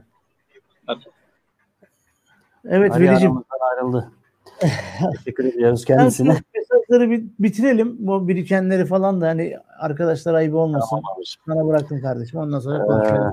[2.68, 3.44] Evet Ali Veli'cim.
[3.72, 4.10] ayrıldı.
[5.16, 6.36] Teşekkür ediyoruz kendisine.
[6.54, 7.96] Mesajları bir bitirelim.
[7.98, 10.88] Bu birikenleri falan da hani arkadaşlar ayıp olmasın.
[10.90, 11.22] Tamam.
[11.46, 12.40] Sana bıraktım kardeşim.
[12.40, 13.32] Ondan sonra konuşalım.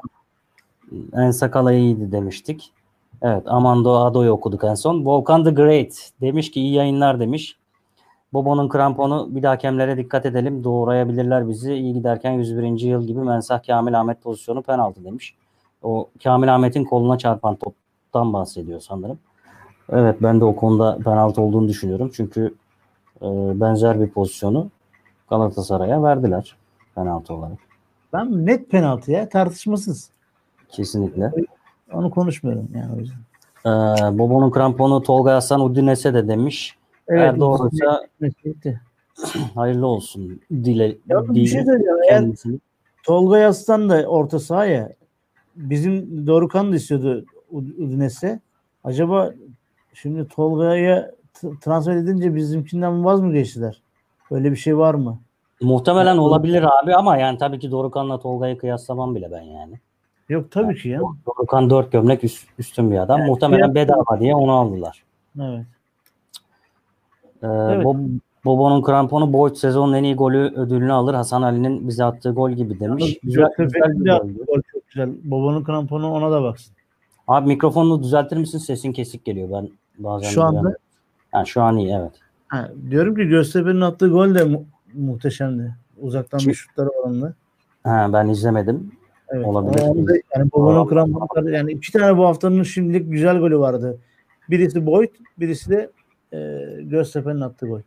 [0.91, 2.73] Ee, en sakala iyiydi demiştik.
[3.21, 5.05] Evet Amando Ado'yu okuduk en son.
[5.05, 7.57] Volkan the Great demiş ki iyi yayınlar demiş.
[8.33, 10.63] Bobo'nun kramponu bir daha hakemlere dikkat edelim.
[10.63, 11.73] Doğrayabilirler bizi.
[11.73, 12.79] İyi giderken 101.
[12.79, 15.35] yıl gibi Mensah Kamil Ahmet pozisyonu penaltı demiş.
[15.81, 17.55] O Kamil Ahmet'in koluna çarpan
[18.09, 19.19] toptan bahsediyor sanırım.
[19.89, 22.11] Evet ben de o konuda penaltı olduğunu düşünüyorum.
[22.13, 22.53] Çünkü
[23.21, 23.25] e,
[23.59, 24.69] benzer bir pozisyonu
[25.29, 26.55] Galatasaray'a verdiler
[26.95, 27.57] penaltı olarak.
[28.13, 30.09] Ben net penaltı ya tartışmasız.
[30.69, 31.31] Kesinlikle.
[31.93, 33.19] Onu konuşmuyorum yani o yüzden.
[33.65, 36.75] Ee, Bobo'nun kramponu Tolga Hasan Udines'e de demiş.
[37.07, 38.07] Evet, Eğer doğruysa
[39.55, 40.41] hayırlı olsun.
[40.51, 41.97] Dile, ya bir şey söyleyeceğim.
[42.09, 42.25] Eğer
[43.03, 44.93] Tolga Yastan da orta sahaya
[45.55, 48.39] bizim Dorukan da istiyordu Udines'e.
[48.83, 49.33] Acaba
[49.93, 51.11] şimdi Tolga'ya
[51.61, 53.81] transfer edince bizimkinden vaz mı geçtiler?
[54.31, 55.19] Öyle bir şey var mı?
[55.61, 59.79] Muhtemelen yani, olabilir abi ama yani tabii ki Dorukan'la Tolga'yı kıyaslamam bile ben yani.
[60.29, 61.01] Yok tabii yani, ki ya.
[61.27, 63.19] Dorukan dört gömlek üst, üstün bir adam.
[63.19, 65.03] Yani, Muhtemelen bedava diye onu aldılar.
[65.41, 65.65] Evet.
[67.43, 67.85] Ee, evet.
[67.85, 67.97] Bob,
[68.45, 71.13] Bobo'nun kramponu Boyd sezonun en iyi golü ödülünü alır.
[71.13, 73.19] Hasan Ali'nin bize attığı gol gibi demiş.
[73.23, 74.61] Güzel, güzel, güzel bir gol.
[74.71, 75.09] Çok güzel.
[75.23, 76.75] Bobo'nun kramponu ona da baksın.
[77.29, 78.57] Abi mikrofonunu düzeltir misin?
[78.57, 79.49] Sesin kesik geliyor.
[79.51, 80.75] Ben bazen Şu anda
[81.33, 82.11] yani şu an iyi evet.
[82.47, 85.75] Ha, diyorum ki Göztepe'nin attığı gol de mu- muhteşemdi.
[86.01, 86.49] Uzaktan Kim?
[86.49, 87.33] bir şutları oranlı.
[87.83, 88.91] Ha, ben izlemedim.
[89.29, 89.45] Evet.
[89.45, 89.81] Olabilir.
[89.81, 93.97] Anda, yani Bobo'nun kramponu yani iki tane bu haftanın şimdilik güzel golü vardı.
[94.49, 95.91] Birisi Boyd, birisi de
[96.33, 97.81] e, Göztepe'nin attığı gol.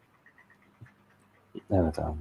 [1.70, 2.16] Evet abi.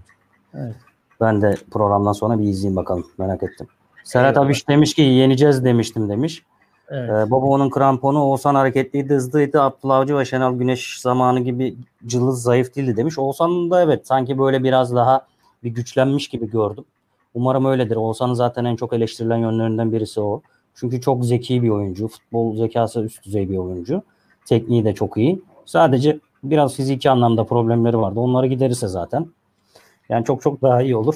[0.53, 0.75] Evet.
[1.21, 3.05] Ben de programdan sonra bir izleyeyim bakalım.
[3.17, 3.67] Merak ettim.
[4.03, 4.45] Serhat evet.
[4.45, 6.43] Abiş demiş ki yeneceğiz demiştim demiş.
[6.91, 7.09] Evet.
[7.09, 9.61] Ee, Bobo'nun kramponu Oğuzhan hareketliydi, hızlıydı.
[9.61, 11.75] Abdullah Avcı ve Şenol Güneş zamanı gibi
[12.05, 13.19] cılız, zayıf değildi demiş.
[13.19, 15.25] Oğuzhan'ın da evet sanki böyle biraz daha
[15.63, 16.85] bir güçlenmiş gibi gördüm.
[17.33, 17.95] Umarım öyledir.
[17.95, 20.41] Oğuzhan'ın zaten en çok eleştirilen yönlerinden birisi o.
[20.75, 22.07] Çünkü çok zeki bir oyuncu.
[22.07, 24.01] Futbol zekası üst düzey bir oyuncu.
[24.45, 25.41] Tekniği de çok iyi.
[25.65, 28.19] Sadece biraz fiziki anlamda problemleri vardı.
[28.19, 29.27] Onları giderirse zaten.
[30.09, 31.15] Yani çok çok daha iyi olur.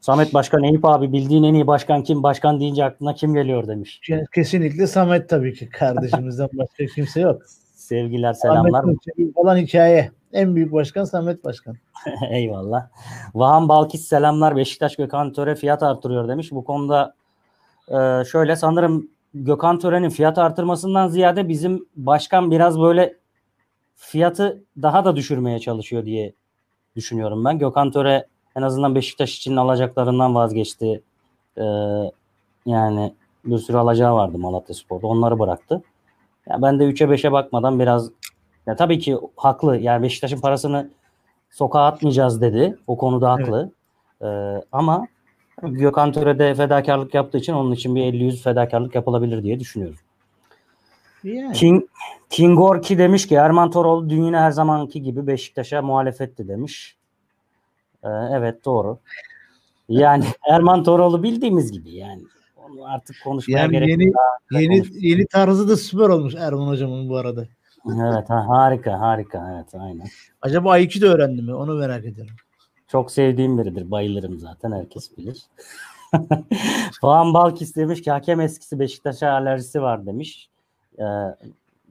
[0.00, 2.22] Samet Başkan Eyüp abi bildiğin en iyi başkan kim?
[2.22, 4.00] Başkan deyince aklına kim geliyor demiş.
[4.34, 5.68] Kesinlikle Samet tabii ki.
[5.68, 7.42] Kardeşimizden başka kimse yok.
[7.74, 8.80] Sevgiler, selamlar.
[8.82, 8.98] Samet
[9.34, 10.10] olan hikaye.
[10.32, 11.76] En büyük başkan Samet Başkan.
[12.30, 12.88] Eyvallah.
[13.34, 14.56] Vahan Balkis selamlar.
[14.56, 16.52] Beşiktaş Gökhan Töre fiyat artırıyor demiş.
[16.52, 17.14] Bu konuda
[17.88, 23.16] e, şöyle sanırım Gökhan Töre'nin fiyat artırmasından ziyade bizim başkan biraz böyle
[23.96, 26.34] fiyatı daha da düşürmeye çalışıyor diye
[26.96, 27.58] düşünüyorum ben.
[27.58, 28.26] Gökhan Töre
[28.58, 31.02] en azından Beşiktaş için alacaklarından vazgeçti.
[31.58, 31.62] Ee,
[32.66, 35.06] yani bir sürü alacağı vardı Malatya Spor'da.
[35.06, 35.82] Onları bıraktı.
[36.48, 38.10] Ya ben de 3'e 5'e bakmadan biraz
[38.66, 39.76] ya tabii ki haklı.
[39.76, 40.90] Yani Beşiktaş'ın parasını
[41.50, 42.78] sokağa atmayacağız dedi.
[42.86, 43.70] O konuda haklı.
[44.20, 44.62] Evet.
[44.62, 45.06] Ee, ama
[45.62, 49.98] Gökhan Töre'de fedakarlık yaptığı için onun için bir 50-100 fedakarlık yapılabilir diye düşünüyorum.
[51.24, 51.52] Yani.
[51.52, 51.84] King,
[52.30, 56.97] King Orki demiş ki Erman Toroğlu dün yine her zamanki gibi Beşiktaş'a muhalefetti demiş.
[58.04, 58.98] Ee, evet doğru.
[59.88, 62.22] Yani Erman Toroğlu bildiğimiz gibi yani.
[62.56, 64.16] Onu artık konuşmaya yani gerek yeni, yok.
[64.50, 67.46] Yeni, yeni tarzı da süper olmuş Erman hocamın bu arada.
[67.86, 70.06] Evet ha, harika harika evet aynen.
[70.42, 71.54] Acaba Aikido öğrendi mi?
[71.54, 72.34] Onu merak ediyorum.
[72.88, 73.90] Çok sevdiğim biridir.
[73.90, 75.42] Bayılırım zaten herkes bilir.
[77.02, 80.48] Doğan Balkis demiş ki hakem eskisi Beşiktaş'a alerjisi var demiş.
[80.98, 81.04] Ee,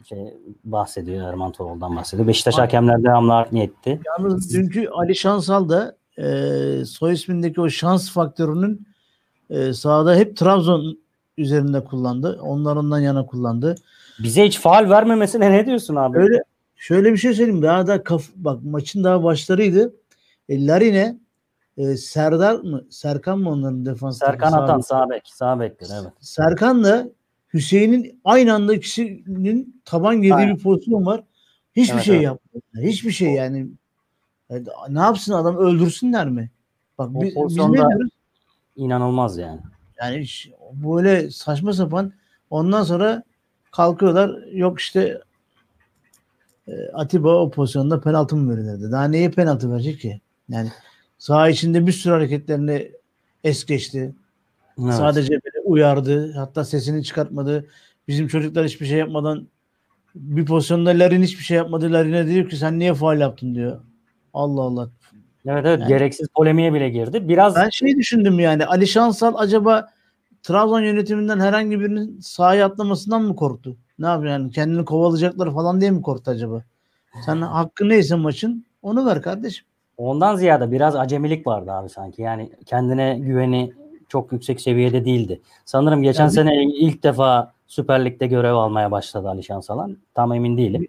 [0.03, 2.27] şey bahsediyor Erman Torol'dan bahsediyor.
[2.27, 3.99] Beşiktaş hakemler devamlı art niyetti.
[4.05, 8.87] Yalnız dünkü Ali Şansal da e, soy ismindeki o şans faktörünün
[9.49, 10.97] e, sahada hep Trabzon
[11.37, 12.39] üzerinde kullandı.
[12.41, 13.75] Onlarından yana kullandı.
[14.19, 16.17] Bize hiç faal vermemesine ne diyorsun abi?
[16.17, 16.43] Öyle
[16.75, 17.61] şöyle bir şey söyleyeyim.
[17.61, 19.93] Daha da kaf, bak maçın daha başlarıydı.
[20.49, 21.17] E, Larine
[21.77, 22.83] e, Serdar mı?
[22.89, 24.19] Serkan mı onların defansı?
[24.19, 25.21] Serkan Atan sağ bek.
[25.25, 26.11] Sağ bektir evet.
[26.19, 27.09] Serkan da
[27.53, 30.57] Hüseyin'in aynı anda ikisinin taban girdiği Aynen.
[30.57, 31.23] bir pozisyon var.
[31.75, 32.25] Hiçbir evet, şey evet.
[32.25, 32.63] yapmadı.
[32.81, 33.67] Hiçbir şey yani.
[34.49, 34.67] Yani.
[34.89, 36.49] Ne yapsın adam öldürsünler mi?
[36.97, 38.09] Bak o biz, biz ne diyoruz?
[38.75, 39.59] İnanılmaz yani.
[40.01, 40.25] Yani
[40.73, 42.13] böyle saçma sapan
[42.49, 43.23] ondan sonra
[43.71, 45.21] kalkıyorlar yok işte
[46.67, 48.91] e, Atiba o pozisyonda penaltı mı verilirdi?
[48.91, 50.21] Daha neye penaltı verecek ki?
[50.49, 50.71] Yani
[51.17, 52.91] saha içinde bir sürü hareketlerini
[53.43, 54.15] es geçti.
[54.83, 54.93] Evet.
[54.93, 56.33] Sadece böyle uyardı.
[56.33, 57.65] Hatta sesini çıkartmadı.
[58.07, 59.47] Bizim çocuklar hiçbir şey yapmadan
[60.15, 61.93] bir pozisyonda Larin hiçbir şey yapmadı.
[61.93, 63.81] Larin'e diyor ki sen niye faal yaptın diyor.
[64.37, 64.89] Allah Allah.
[65.45, 67.29] Evet evet yani, gereksiz polemiğe bile girdi.
[67.29, 69.87] Biraz Ben şey düşündüm yani Ali Şansal acaba
[70.43, 73.77] Trabzon yönetiminden herhangi birinin sahaya atlamasından mı korktu?
[73.99, 76.63] Ne yapıyor yani kendini kovalayacaklar falan diye mi korktu acaba?
[77.25, 79.65] Sen hakkı neyse maçın onu ver kardeşim.
[79.97, 82.21] Ondan ziyade biraz acemilik vardı abi sanki.
[82.21, 83.73] Yani kendine güveni
[84.07, 85.41] çok yüksek seviyede değildi.
[85.65, 89.97] Sanırım geçen yani, sene ilk defa Süper Lig'de görev almaya başladı Ali Şansalan.
[90.13, 90.87] Tam emin değilim.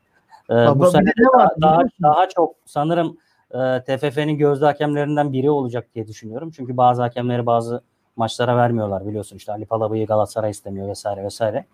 [0.50, 3.16] Ee, bu sene daha, daha, daha çok sanırım
[3.54, 6.50] e, TFF'nin gözde hakemlerinden biri olacak diye düşünüyorum.
[6.56, 7.82] Çünkü bazı hakemleri bazı
[8.16, 9.37] maçlara vermiyorlar biliyorsun.
[9.37, 11.64] İşte Ali Palabı'yı Galatasaray istemiyor vesaire vesaire.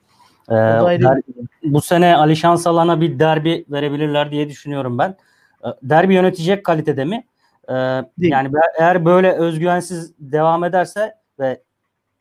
[0.49, 1.21] Ee, der,
[1.63, 5.17] bu sene Ali Şansalan'a bir derbi verebilirler diye düşünüyorum ben.
[5.65, 7.25] Ee, derbi yönetecek kalitede mi?
[7.69, 7.75] Ee,
[8.19, 11.63] yani eğer böyle özgüvensiz devam ederse ve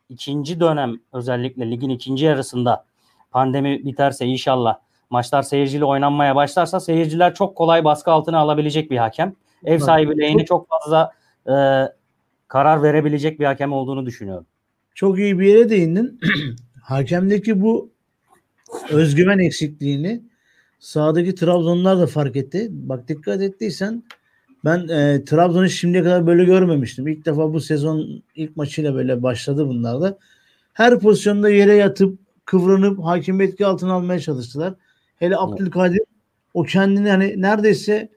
[0.08, 2.84] ikinci dönem özellikle ligin ikinci yarısında
[3.30, 4.78] pandemi biterse inşallah
[5.10, 9.34] maçlar seyirciyle oynanmaya başlarsa seyirciler çok kolay baskı altına alabilecek bir hakem.
[9.64, 11.12] Ev sahibi lehine çok fazla
[11.46, 11.54] e,
[12.48, 14.46] karar verebilecek bir hakem olduğunu düşünüyorum.
[14.94, 16.20] Çok iyi bir yere değindin.
[16.82, 17.90] Hakemdeki bu
[18.90, 20.22] özgüven eksikliğini
[20.78, 22.68] sahadaki Trabzonlar da fark etti.
[22.70, 24.02] Bak dikkat ettiysen
[24.64, 27.08] ben e, Trabzon'u şimdiye kadar böyle görmemiştim.
[27.08, 30.18] İlk defa bu sezon ilk maçıyla böyle başladı bunlar da.
[30.72, 34.74] Her pozisyonda yere yatıp kıvranıp hakim etki altına almaya çalıştılar.
[35.16, 36.00] Hele Abdülkadir
[36.54, 38.08] o kendini hani neredeyse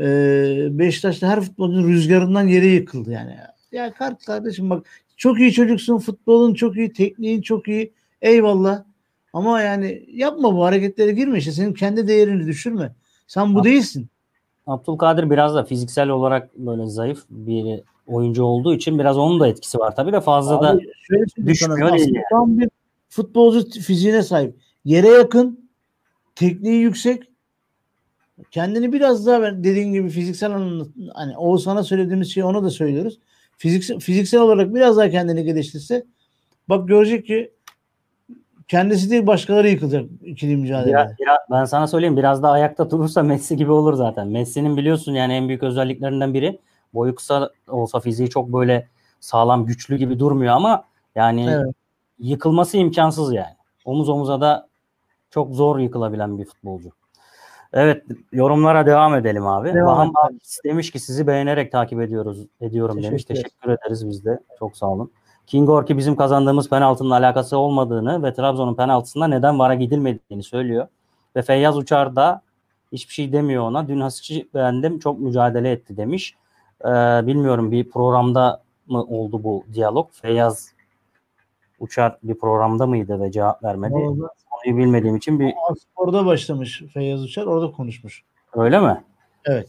[0.00, 3.36] e, Beşiktaş'ta her futbolcunun rüzgarından yere yıkıldı yani.
[3.72, 4.86] Ya kart kardeşim bak
[5.16, 8.84] çok iyi çocuksun futbolun çok iyi tekniğin çok iyi eyvallah
[9.32, 12.92] ama yani yapma bu hareketlere girme işte senin kendi değerini düşürme.
[13.26, 14.08] Sen bu Ab- değilsin.
[14.66, 19.78] Abdülkadir biraz da fiziksel olarak böyle zayıf bir oyuncu olduğu için biraz onun da etkisi
[19.78, 19.96] var.
[19.96, 20.80] Tabii de fazla Abi, da
[21.46, 22.14] düşmüyor değil.
[22.14, 22.24] Yani.
[22.30, 22.68] Tam bir
[23.08, 24.54] futbolcu fiziğine sahip.
[24.84, 25.70] Yere yakın,
[26.34, 27.22] tekniği yüksek.
[28.50, 33.18] Kendini biraz daha dediğin gibi fiziksel anlamda hani Oğuzhan'a söylediğimiz şeyi ona da söylüyoruz.
[33.56, 36.06] Fiziksel, fiziksel olarak biraz daha kendini geliştirse
[36.68, 37.52] bak görecek ki
[38.68, 40.92] kendisi değil başkaları yıkılacak ikili mücadele.
[40.92, 44.28] Biraz, biraz, ben sana söyleyeyim biraz daha ayakta durursa Messi gibi olur zaten.
[44.28, 46.58] Messi'nin biliyorsun yani en büyük özelliklerinden biri
[46.94, 48.88] boyu kısa olsa fiziği çok böyle
[49.20, 51.74] sağlam güçlü gibi durmuyor ama yani evet.
[52.18, 53.54] yıkılması imkansız yani.
[53.84, 54.68] Omuz omuza da
[55.30, 56.90] çok zor yıkılabilen bir futbolcu.
[57.72, 59.74] Evet yorumlara devam edelim abi.
[59.74, 60.12] Devam
[60.64, 63.24] demiş ki sizi beğenerek takip ediyoruz ediyorum Teşekkür demiş.
[63.24, 64.40] Teşekkür ederiz biz de.
[64.58, 65.10] Çok sağ olun.
[65.46, 70.88] Kingorki bizim kazandığımız penaltının alakası olmadığını ve Trabzon'un penaltısında neden vara gidilmediğini söylüyor.
[71.36, 72.42] Ve Feyyaz Uçar da
[72.92, 73.88] hiçbir şey demiyor ona.
[73.88, 76.34] Dün Hasic'i beğendim çok mücadele etti demiş.
[76.84, 76.88] Ee,
[77.26, 80.08] bilmiyorum bir programda mı oldu bu diyalog?
[80.12, 80.72] Feyyaz
[81.80, 83.94] Uçar bir programda mıydı ve cevap vermedi.
[83.94, 84.28] Orada,
[84.64, 85.54] Konuyu bilmediğim için bir...
[85.78, 88.24] Sporda başlamış Feyyaz Uçar orada konuşmuş.
[88.54, 89.04] Öyle mi?
[89.44, 89.68] Evet.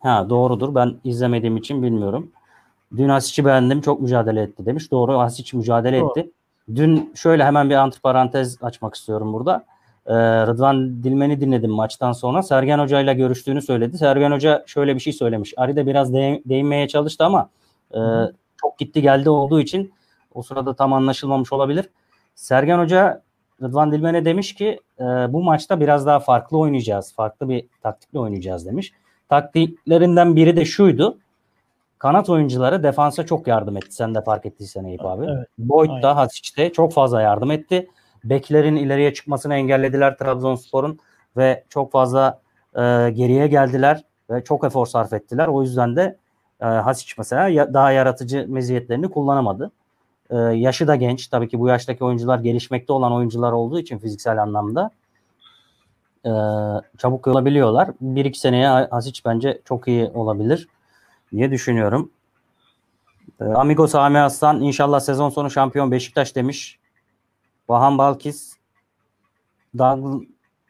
[0.00, 0.74] Ha doğrudur.
[0.74, 2.30] Ben izlemediğim için bilmiyorum.
[2.96, 3.80] Dün Asic'i beğendim.
[3.80, 4.90] Çok mücadele etti demiş.
[4.90, 6.10] Doğru Asic mücadele Doğru.
[6.10, 6.30] etti.
[6.74, 9.64] Dün şöyle hemen bir antiparantez açmak istiyorum burada.
[10.06, 10.14] Ee,
[10.46, 12.42] Rıdvan Dilmen'i dinledim maçtan sonra.
[12.42, 13.98] Sergen Hoca ile görüştüğünü söyledi.
[13.98, 15.54] Sergen Hoca şöyle bir şey söylemiş.
[15.56, 17.48] Ari de biraz de- değinmeye çalıştı ama
[17.94, 17.98] e,
[18.60, 19.92] çok gitti geldi olduğu için
[20.34, 21.88] o sırada tam anlaşılmamış olabilir.
[22.34, 23.22] Sergen Hoca
[23.62, 27.14] Rıdvan Dilmen'e demiş ki e, bu maçta biraz daha farklı oynayacağız.
[27.14, 28.92] Farklı bir taktikle oynayacağız demiş.
[29.28, 31.18] Taktiklerinden biri de şuydu
[32.02, 33.94] kanat oyuncuları defansa çok yardım etti.
[33.94, 35.26] Sen de fark ettiysen Eyüp abi.
[35.28, 37.90] Evet, Boyd da Hasic'te çok fazla yardım etti.
[38.24, 40.98] Beklerin ileriye çıkmasını engellediler Trabzonspor'un
[41.36, 42.40] ve çok fazla
[42.74, 45.46] e, geriye geldiler ve çok efor sarf ettiler.
[45.48, 46.16] O yüzden de
[46.60, 49.70] e, Hasic mesela ya, daha yaratıcı meziyetlerini kullanamadı.
[50.32, 51.28] Ee, yaşı da genç.
[51.28, 54.90] Tabii ki bu yaştaki oyuncular gelişmekte olan oyuncular olduğu için fiziksel anlamda
[56.26, 56.30] e,
[56.98, 57.90] çabuk olabiliyorlar.
[58.00, 60.68] Bir iki seneye Hasic bence çok iyi olabilir
[61.32, 62.10] diye düşünüyorum.
[63.40, 66.78] E, Amigo Sami Aslan inşallah sezon sonu şampiyon Beşiktaş demiş.
[67.68, 68.56] Vahan Balkis
[69.78, 70.22] Doug,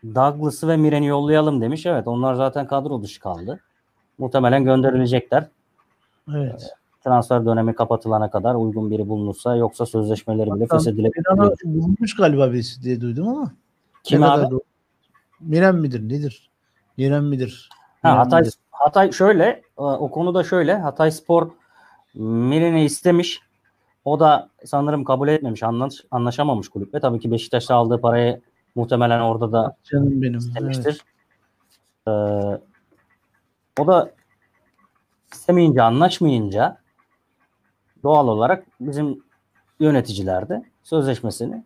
[0.05, 1.87] Douglas'ı ve Miren'i yollayalım demiş.
[1.87, 3.61] Evet onlar zaten kadro dışı kaldı.
[4.19, 5.49] Muhtemelen gönderilecekler.
[6.35, 6.75] Evet.
[7.05, 11.25] Transfer dönemi kapatılana kadar uygun biri bulunursa yoksa sözleşmeleri bile feshedilebilir.
[11.65, 13.53] Bulunmuş galiba birisi diye duydum ama.
[14.03, 14.57] Kim abi?
[15.41, 16.51] Miran midir nedir?
[16.97, 17.69] Miran midir?
[18.03, 18.55] Ha, Hatay, midir?
[18.71, 19.45] Hatay şöyle
[19.79, 21.51] e, o konuda şöyle Hatay Spor
[22.15, 23.41] Miren'i istemiş.
[24.05, 25.63] O da sanırım kabul etmemiş.
[25.63, 27.01] Anlaş, anlaşamamış kulüple.
[27.01, 28.41] Tabii ki Beşiktaş'ta aldığı parayı
[28.75, 30.35] muhtemelen orada da Canım benim.
[30.35, 30.43] Evet.
[30.43, 31.05] istemiştir.
[32.09, 32.11] Ee,
[33.81, 34.11] o da
[35.33, 36.82] istemeyince, anlaşmayınca
[38.03, 39.23] doğal olarak bizim
[39.81, 41.63] yöneticiler de sözleşmesini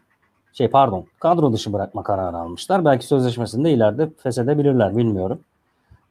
[0.52, 2.84] şey pardon kadro dışı bırakma kararı almışlar.
[2.84, 5.40] Belki sözleşmesini de ileride feshedebilirler bilmiyorum.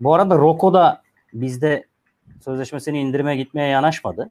[0.01, 1.01] Bu arada Roko da
[1.34, 1.86] bizde
[2.41, 4.30] sözleşmesini indirime gitmeye yanaşmadı.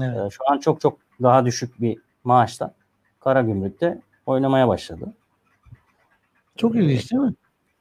[0.00, 0.16] Evet.
[0.26, 2.74] Ee, şu an çok çok daha düşük bir maaşla
[3.20, 5.12] Karagümrük'te oynamaya başladı.
[6.56, 7.34] Çok ilginç değil mi?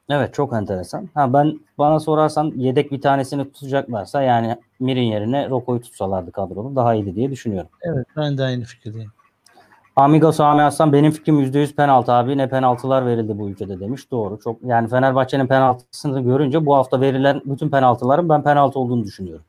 [0.09, 1.09] Evet çok enteresan.
[1.13, 6.95] Ha ben bana sorarsan yedek bir tanesini tutacaklarsa yani Mir'in yerine Roko'yu tutsalardı kadroda daha
[6.95, 7.69] iyiydi diye düşünüyorum.
[7.81, 9.11] Evet ben de aynı fikirdeyim.
[9.95, 12.37] Amigo Sami Aslan benim fikrim %100 penaltı abi.
[12.37, 14.11] Ne penaltılar verildi bu ülkede demiş.
[14.11, 14.39] Doğru.
[14.39, 19.45] Çok yani Fenerbahçe'nin penaltısını görünce bu hafta verilen bütün penaltıların ben penaltı olduğunu düşünüyorum.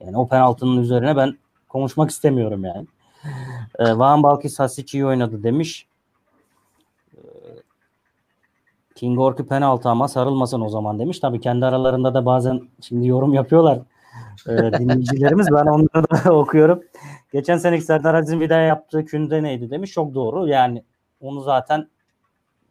[0.00, 1.38] Yani o penaltının üzerine ben
[1.68, 2.86] konuşmak istemiyorum yani.
[3.78, 5.86] Ee, Van Balkis Hasic iyi oynadı demiş.
[7.14, 7.20] Ee,
[8.96, 11.20] King Orki penaltı ama sarılmasın o zaman demiş.
[11.20, 13.78] Tabii kendi aralarında da bazen şimdi yorum yapıyorlar
[14.48, 15.46] ee, dinleyicilerimiz.
[15.52, 16.82] Ben onları da okuyorum.
[17.32, 19.92] Geçen seneki Serdar Aziz'in daha yaptığı künde neydi demiş.
[19.92, 20.48] Çok doğru.
[20.48, 20.82] Yani
[21.20, 21.88] onu zaten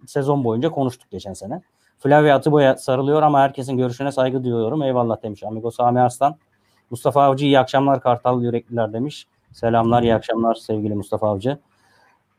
[0.06, 1.62] sezon boyunca konuştuk geçen sene.
[2.00, 4.84] Flavio Atibo'ya sarılıyor ama herkesin görüşüne saygı duyuyorum.
[4.84, 6.36] Eyvallah demiş Amigo Sami Arslan.
[6.90, 9.28] Mustafa Avcı iyi akşamlar Kartal Yürekliler demiş.
[9.52, 11.58] Selamlar iyi akşamlar sevgili Mustafa Avcı.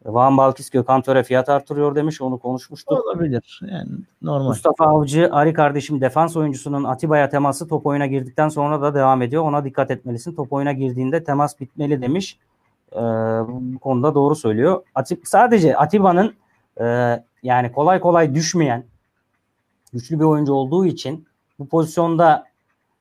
[0.07, 2.21] Van Balkis Gökhan Töre fiyat artırıyor demiş.
[2.21, 3.05] Onu konuşmuştuk.
[3.07, 3.61] Olabilir.
[3.71, 3.91] Yani
[4.23, 4.47] normal.
[4.47, 9.43] Mustafa Avcı, Ari kardeşim defans oyuncusunun Atiba'ya teması top oyuna girdikten sonra da devam ediyor.
[9.43, 10.35] Ona dikkat etmelisin.
[10.35, 12.39] Top oyuna girdiğinde temas bitmeli demiş.
[12.93, 12.97] Ee,
[13.49, 14.83] bu konuda doğru söylüyor.
[14.95, 16.35] Atib, sadece Atiba'nın
[16.81, 18.85] e, yani kolay kolay düşmeyen
[19.93, 21.27] güçlü bir oyuncu olduğu için
[21.59, 22.45] bu pozisyonda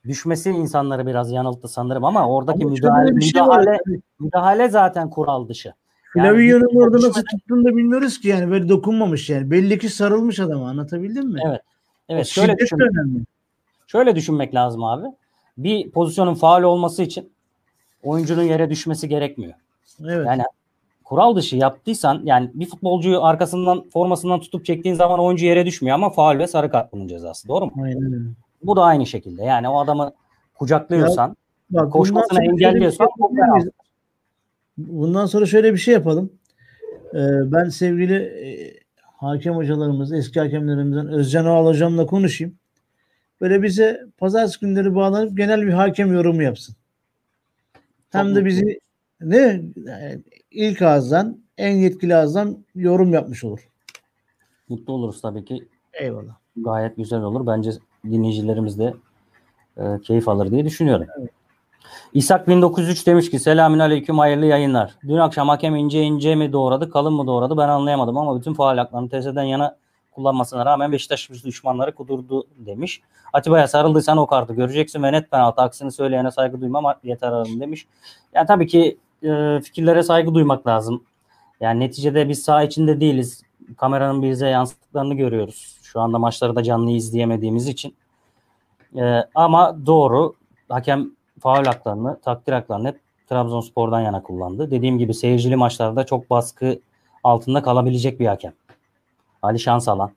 [0.07, 3.79] düşmesi insanları biraz yanılttı sanırım ama oradaki Ama müdahale, şey müdahale,
[4.19, 5.73] müdahale zaten kural dışı.
[6.15, 9.51] Yani Flavio'nun bir- orada nasıl tuttuğunu da bilmiyoruz ki yani böyle dokunmamış yani.
[9.51, 11.39] Belli ki sarılmış adama anlatabildim mi?
[11.47, 11.61] Evet.
[12.09, 12.77] Evet O şöyle düşün.
[12.79, 13.19] önemli.
[13.87, 15.05] Şöyle düşünmek lazım abi.
[15.57, 17.29] Bir pozisyonun faal olması için
[18.03, 19.53] oyuncunun yere düşmesi gerekmiyor.
[20.03, 20.27] Evet.
[20.27, 20.43] Yani
[21.03, 26.09] kural dışı yaptıysan yani bir futbolcuyu arkasından formasından tutup çektiğin zaman oyuncu yere düşmüyor ama
[26.09, 27.47] faal ve sarı kart bunun cezası.
[27.47, 27.71] Doğru mu?
[27.83, 28.25] Aynen öyle.
[28.63, 29.43] Bu da aynı şekilde.
[29.43, 30.11] Yani o adamı
[30.55, 31.35] kucaklıyorsan,
[31.69, 33.71] Bak, koşmasını engelliyorsan şey penaltı.
[34.77, 36.31] Bundan sonra şöyle bir şey yapalım.
[37.13, 42.55] Ee, ben sevgili e, hakem hocalarımız, eski hakemlerimizden Özcan Ağal hocamla konuşayım.
[43.41, 46.75] Böyle bize pazartesi günleri bağlanıp genel bir hakem yorumu yapsın.
[48.09, 48.79] Hem de mutlu bizi
[49.21, 50.21] ne yani
[50.51, 53.69] ilk ağızdan en yetkili ağızdan yorum yapmış olur.
[54.69, 55.67] Mutlu oluruz tabii ki.
[55.93, 56.35] Eyvallah.
[56.57, 57.47] Gayet güzel olur.
[57.47, 57.71] Bence
[58.05, 58.93] dinleyicilerimiz de
[59.77, 61.07] e, keyif alır diye düşünüyorum.
[62.15, 64.95] İshak 1903 demiş ki selamün aleyküm hayırlı yayınlar.
[65.07, 68.77] Dün akşam hakem ince ince mi doğradı kalın mı doğradı ben anlayamadım ama bütün faal
[68.77, 69.75] haklarını TSE'den yana
[70.11, 73.01] kullanmasına rağmen Beşiktaş düşmanları kudurdu demiş.
[73.33, 77.87] Atiba'ya sarıldıysan o kartı göreceksin ve net penaltı aksini söyleyene saygı duymam yeter ararım demiş.
[78.33, 81.03] Yani tabii ki e, fikirlere saygı duymak lazım.
[81.59, 83.41] Yani neticede biz saha içinde değiliz.
[83.77, 85.77] Kameranın bize yansıttıklarını görüyoruz.
[85.83, 87.95] Şu anda maçları da canlı izleyemediğimiz için.
[88.95, 90.33] E, ama doğru
[90.69, 94.71] hakem faul haklarını, takdir haklarını hep Trabzonspor'dan yana kullandı.
[94.71, 96.79] Dediğim gibi seyircili maçlarda çok baskı
[97.23, 98.53] altında kalabilecek bir hakem.
[99.41, 100.11] Ali Şansalan.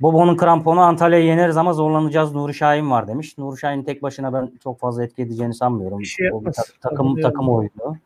[0.00, 2.34] Bobo'nun kramponu Antalya'yı yeneriz ama zorlanacağız.
[2.34, 3.38] Nuri Şahin var demiş.
[3.38, 5.98] Nuri Şahin tek başına ben çok fazla etki edeceğini sanmıyorum.
[5.98, 7.96] Bir şey O bir tak- takım takım oyunu.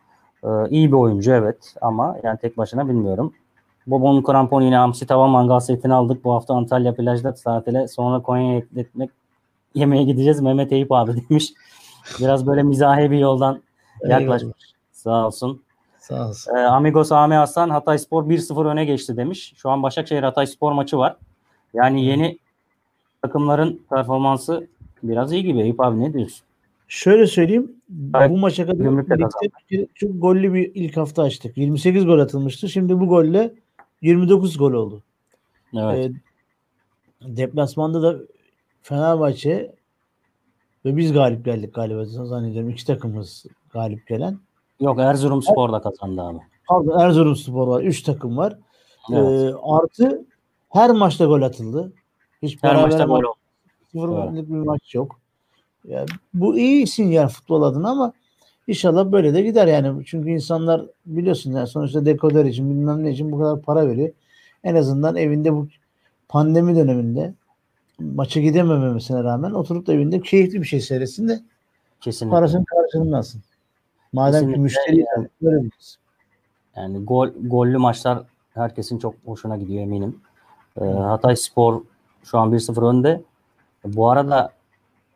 [0.45, 3.33] Ee, iyi bir oyuncu evet ama yani tek başına bilmiyorum.
[3.87, 6.25] Bobo'nun kramponu yine hamsi tava mangal setini aldık.
[6.25, 9.11] Bu hafta Antalya plajda tatile sonra Konya'ya ekletmek
[9.75, 10.41] yemeğe gideceğiz.
[10.41, 11.53] Mehmet Eyüp abi demiş.
[12.21, 13.63] Biraz böyle mizahi bir yoldan
[14.03, 14.43] yaklaş.
[14.43, 14.55] Eyvallah.
[14.93, 15.63] Sağ olsun.
[15.99, 16.57] Sağ olsun.
[16.57, 19.53] Ee, Amigo Sami Aslan Hatay Spor 1-0 öne geçti demiş.
[19.57, 21.17] Şu an Başakşehir Hatay Spor maçı var.
[21.75, 22.39] Yani yeni
[23.23, 24.67] takımların performansı
[25.03, 25.61] biraz iyi gibi.
[25.61, 26.47] Eyüp abi ne diyorsun?
[26.89, 27.73] Şöyle söyleyeyim.
[28.15, 28.31] Evet.
[28.31, 29.31] Bu maça kadar
[29.95, 31.57] çok gollü bir ilk hafta açtık.
[31.59, 32.69] 28 gol atılmıştı.
[32.69, 33.55] Şimdi bu golle
[34.03, 35.03] 29 gol oldu.
[35.75, 36.11] Evet.
[36.11, 38.19] E, deplasmanda da
[38.83, 39.73] Fenerbahçe
[40.85, 42.71] ve biz galip geldik galiba zannediyorum.
[42.71, 44.39] İki takımız galip gelen.
[44.81, 46.39] Yok Erzurum Spor da kazandı abi.
[46.69, 47.83] Pardon Erzurum Spor var.
[47.83, 48.59] Üç takım var.
[49.13, 49.25] Evet.
[49.25, 50.25] Ee, artı
[50.73, 51.93] her maçta gol atıldı.
[52.43, 53.35] Hiç her maçta gol oldu.
[53.93, 54.49] Sıfır evet.
[54.49, 55.21] bir maç yok.
[55.89, 58.13] Yani bu iyi sinyal futbol adına ama
[58.67, 60.05] inşallah böyle de gider yani.
[60.07, 64.11] Çünkü insanlar biliyorsun yani sonuçta dekoder için bilmem ne için bu kadar para veriyor.
[64.65, 65.69] En azından evinde bu
[66.29, 67.35] pandemi döneminde
[68.01, 71.41] maça gidememesine rağmen oturup da evinde keyifli bir şey seyretsin de
[72.01, 72.37] Kesinlikle.
[72.37, 73.43] parasının karşılığını alsın.
[74.13, 74.55] Madem Kesinlikle.
[74.55, 75.71] ki müşteri yani, bir
[76.77, 78.23] Yani gol, gollü maçlar
[78.55, 80.21] herkesin çok hoşuna gidiyor eminim.
[80.81, 81.83] Ee, Hatay Spor
[82.25, 83.23] şu an 1-0 önde.
[83.85, 84.53] Bu arada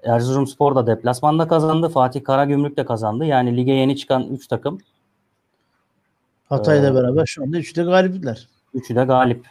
[0.03, 1.89] Erzurum Spor da deplasmanda kazandı.
[1.89, 3.25] Fatih Karagümrük de kazandı.
[3.25, 4.79] Yani lige yeni çıkan 3 takım.
[6.49, 8.49] Hatay'la ee, beraber şu anda 3'ü de galipler.
[8.75, 9.47] 3'ü de galip.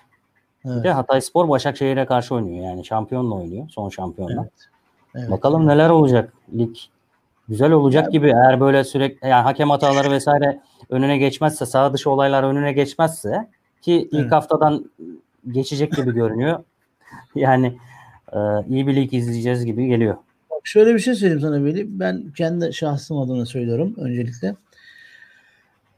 [0.66, 0.78] Evet.
[0.78, 2.66] Bir de Hatay Spor Başakşehir'e karşı oynuyor.
[2.66, 3.70] Yani şampiyonla oynuyor.
[3.70, 4.41] Son şampiyonla.
[4.41, 4.70] Evet.
[5.16, 5.32] Evet.
[5.32, 6.76] Bakalım neler olacak lig.
[7.49, 12.09] Güzel olacak ya, gibi eğer böyle sürekli yani hakem hataları vesaire önüne geçmezse sağ dışı
[12.09, 13.47] olaylar önüne geçmezse
[13.82, 14.32] ki ilk evet.
[14.32, 14.91] haftadan
[15.51, 16.64] geçecek gibi görünüyor.
[17.36, 17.78] Yani
[18.34, 18.38] e,
[18.70, 20.16] iyi bir lig izleyeceğiz gibi geliyor.
[20.51, 21.99] Bak şöyle bir şey söyleyeyim sana Veli.
[21.99, 24.55] Ben kendi şahsım adına söylüyorum öncelikle.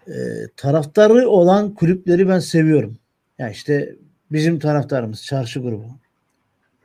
[0.07, 0.13] E,
[0.57, 2.97] taraftarı olan kulüpleri ben seviyorum.
[3.37, 3.95] Ya işte
[4.35, 5.85] bizim taraftarımız çarşı grubu.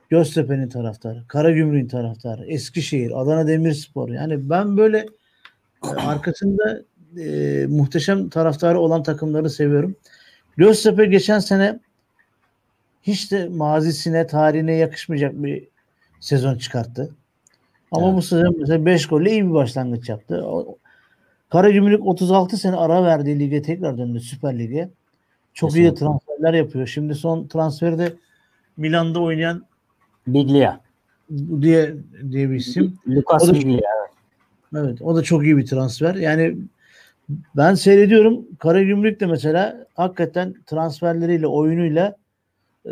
[0.09, 4.09] Göztepe'nin taraftarı, Karagümrük'ün taraftarı, Eskişehir, Adana Demirspor.
[4.09, 5.05] Yani ben böyle
[5.83, 6.81] e, arkasında
[7.19, 9.95] e, muhteşem taraftarı olan takımları seviyorum.
[10.57, 11.79] Göztepe geçen sene
[13.03, 15.67] hiç de mazisine, tarihine yakışmayacak bir
[16.19, 17.15] sezon çıkarttı.
[17.91, 18.17] Ama evet.
[18.17, 20.45] bu sezon mesela 5 golle iyi bir başlangıç yaptı.
[21.49, 24.89] Karagümrük 36 sene ara verdiği lige tekrar döndü Süper Lig'e.
[25.53, 25.93] Çok Kesinlikle.
[25.93, 26.87] iyi transferler yapıyor.
[26.87, 28.13] Şimdi son transferi de
[28.77, 29.65] Milan'da oynayan
[30.27, 30.79] Biglia
[31.61, 31.95] diye
[32.31, 32.97] diye bir isim.
[33.07, 33.91] Lucas Biglia.
[34.75, 36.15] Evet, o da çok iyi bir transfer.
[36.15, 36.57] Yani
[37.55, 38.45] ben seyrediyorum.
[38.59, 42.15] Karagümrük de mesela hakikaten transferleriyle, oyunuyla
[42.85, 42.91] e,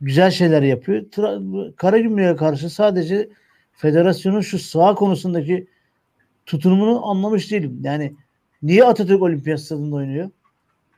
[0.00, 1.02] güzel şeyler yapıyor.
[1.02, 3.28] Tra- Karagümrük'e karşı sadece
[3.72, 5.66] federasyonun şu sağ konusundaki
[6.46, 7.80] tutumunu anlamış değilim.
[7.82, 8.14] Yani
[8.62, 10.30] niye Atatürk Olimpiyat Stadında oynuyor?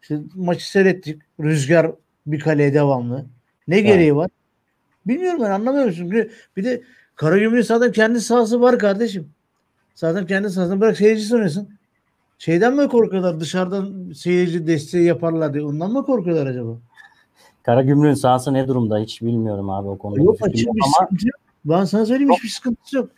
[0.03, 1.22] İşte maçı seyrettik.
[1.40, 1.90] Rüzgar
[2.26, 3.26] bir kaleye devamlı.
[3.68, 3.86] Ne evet.
[3.86, 4.30] gereği var?
[5.07, 6.82] Bilmiyorum ben anlamıyorum çünkü bir de
[7.16, 9.28] Karagümrük zaten kendi sahası var kardeşim.
[9.94, 11.68] Zaten kendi sahasını bırak seyirci oynasın.
[12.38, 16.70] Şeyden mi korkuyorlar dışarıdan seyirci desteği yaparlar diye ondan mı korkuyorlar acaba?
[17.62, 20.22] Karagümrük'ün sahası ne durumda hiç bilmiyorum abi o konuda.
[20.22, 20.92] Yok açık bir ama...
[21.00, 21.36] sıkıntı yok.
[21.64, 22.38] Ben sana söyleyeyim yok.
[22.38, 23.11] hiçbir sıkıntısı yok.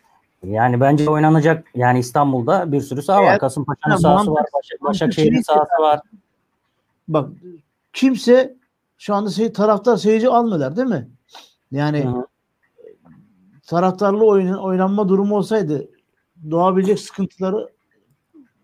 [0.45, 3.39] Yani bence oynanacak yani İstanbul'da bir sürü saha var.
[3.39, 4.45] Kasımpaşa'nın sahası var.
[4.55, 6.01] Başak, Başakşehir'in sahası var.
[7.09, 7.31] Bak
[7.93, 8.57] kimse
[8.99, 11.09] şu anda şey, taraftar seyirci almıyorlar değil mi?
[11.73, 12.27] Yani Hı-hı.
[13.67, 15.89] taraftarlı oyun, oynanma durumu olsaydı
[16.51, 17.69] doğabilecek sıkıntıları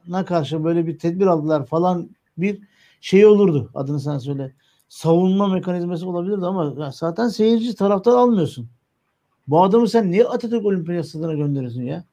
[0.09, 2.63] na karşı böyle bir tedbir aldılar falan bir
[3.01, 3.71] şey olurdu.
[3.75, 4.53] Adını sen söyle.
[4.89, 8.69] Savunma mekanizması olabilirdi ama zaten seyirci taraftar almıyorsun.
[9.49, 12.05] Bu adamı sen niye Atatürk Olimpiyat Stadı'na gönderiyorsun ya?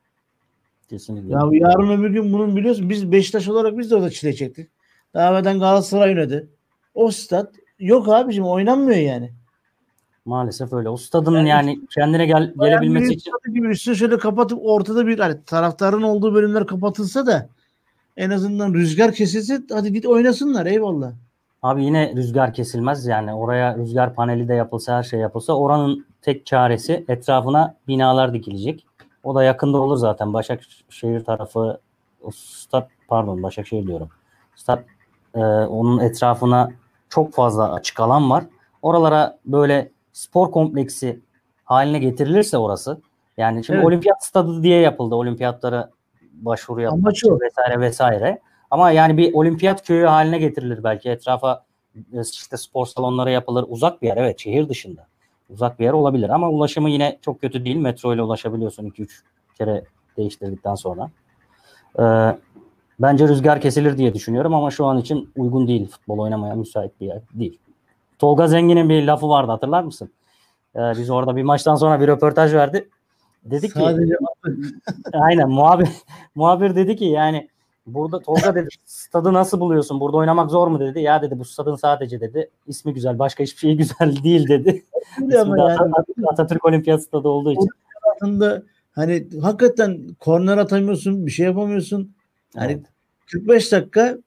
[0.89, 1.33] Kesinlikle.
[1.33, 4.69] Ya yarın öbür gün bunun biliyorsun biz Beşiktaş olarak biz de orada çile çektik.
[5.13, 6.47] Daha evvelden Galatasaray oynadı.
[6.93, 9.31] O stat yok abicim oynanmıyor yani.
[10.25, 10.89] Maalesef öyle.
[10.89, 13.31] O stadın yani, yani kendine gel, gelebilmesi için.
[13.53, 17.49] Gibi üstüne şöyle kapatıp ortada bir hani taraftarın olduğu bölümler kapatılsa da
[18.17, 21.11] en azından rüzgar kesilse hadi git oynasınlar eyvallah.
[21.63, 26.45] Abi yine rüzgar kesilmez yani oraya rüzgar paneli de yapılsa her şey yapılsa oranın tek
[26.45, 28.85] çaresi etrafına binalar dikilecek.
[29.23, 31.79] O da yakında olur zaten Başakşehir tarafı
[32.35, 34.09] stat pardon Başakşehir diyorum.
[34.55, 34.83] Stat
[35.35, 36.69] e, onun etrafına
[37.09, 38.43] çok fazla açık alan var.
[38.81, 41.19] Oralara böyle spor kompleksi
[41.63, 43.01] haline getirilirse orası
[43.37, 43.87] yani şimdi evet.
[43.87, 45.89] olimpiyat stadı diye yapıldı olimpiyatlara
[46.31, 48.41] başvuru yapmak vesaire vesaire.
[48.71, 51.65] Ama yani bir olimpiyat köyü haline getirilir belki etrafa
[52.13, 53.65] e, işte spor salonları yapılır.
[53.67, 55.07] Uzak bir yer evet şehir dışında.
[55.49, 57.75] Uzak bir yer olabilir ama ulaşımı yine çok kötü değil.
[57.75, 59.09] Metro ile ulaşabiliyorsun 2-3
[59.57, 59.83] kere
[60.17, 61.09] değiştirdikten sonra.
[61.99, 62.37] Ee,
[62.99, 65.87] bence rüzgar kesilir diye düşünüyorum ama şu an için uygun değil.
[65.87, 67.59] Futbol oynamaya müsait bir yer değil.
[68.19, 70.11] Tolga Zengin'in bir lafı vardı hatırlar mısın?
[70.75, 72.89] Ee, biz orada bir maçtan sonra bir röportaj verdi.
[73.45, 74.13] Dedi ki Sadece...
[75.13, 75.89] aynen muhabir
[76.35, 77.49] muhabir dedi ki yani
[77.85, 79.99] burada Tolga dedi stadı nasıl buluyorsun?
[79.99, 80.99] Burada oynamak zor mu dedi.
[80.99, 84.83] Ya dedi bu stadın sadece dedi ismi güzel başka hiçbir şey güzel değil dedi.
[85.41, 85.91] ama yani,
[86.27, 87.69] Atatürk Olimpiyat Stadı olduğu için.
[88.15, 88.63] Altında
[88.97, 92.15] Hani hakikaten korner atamıyorsun, bir şey yapamıyorsun.
[92.55, 92.85] Evet.
[93.31, 94.17] 45 dakika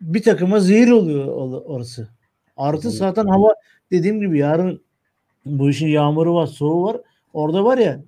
[0.00, 1.26] bir takıma zehir oluyor
[1.66, 2.08] orası.
[2.56, 2.96] Artı evet.
[2.96, 3.54] zaten hava
[3.90, 4.80] dediğim gibi yarın
[5.46, 6.96] bu işin yağmuru var, soğuğu var.
[7.32, 8.00] Orada var ya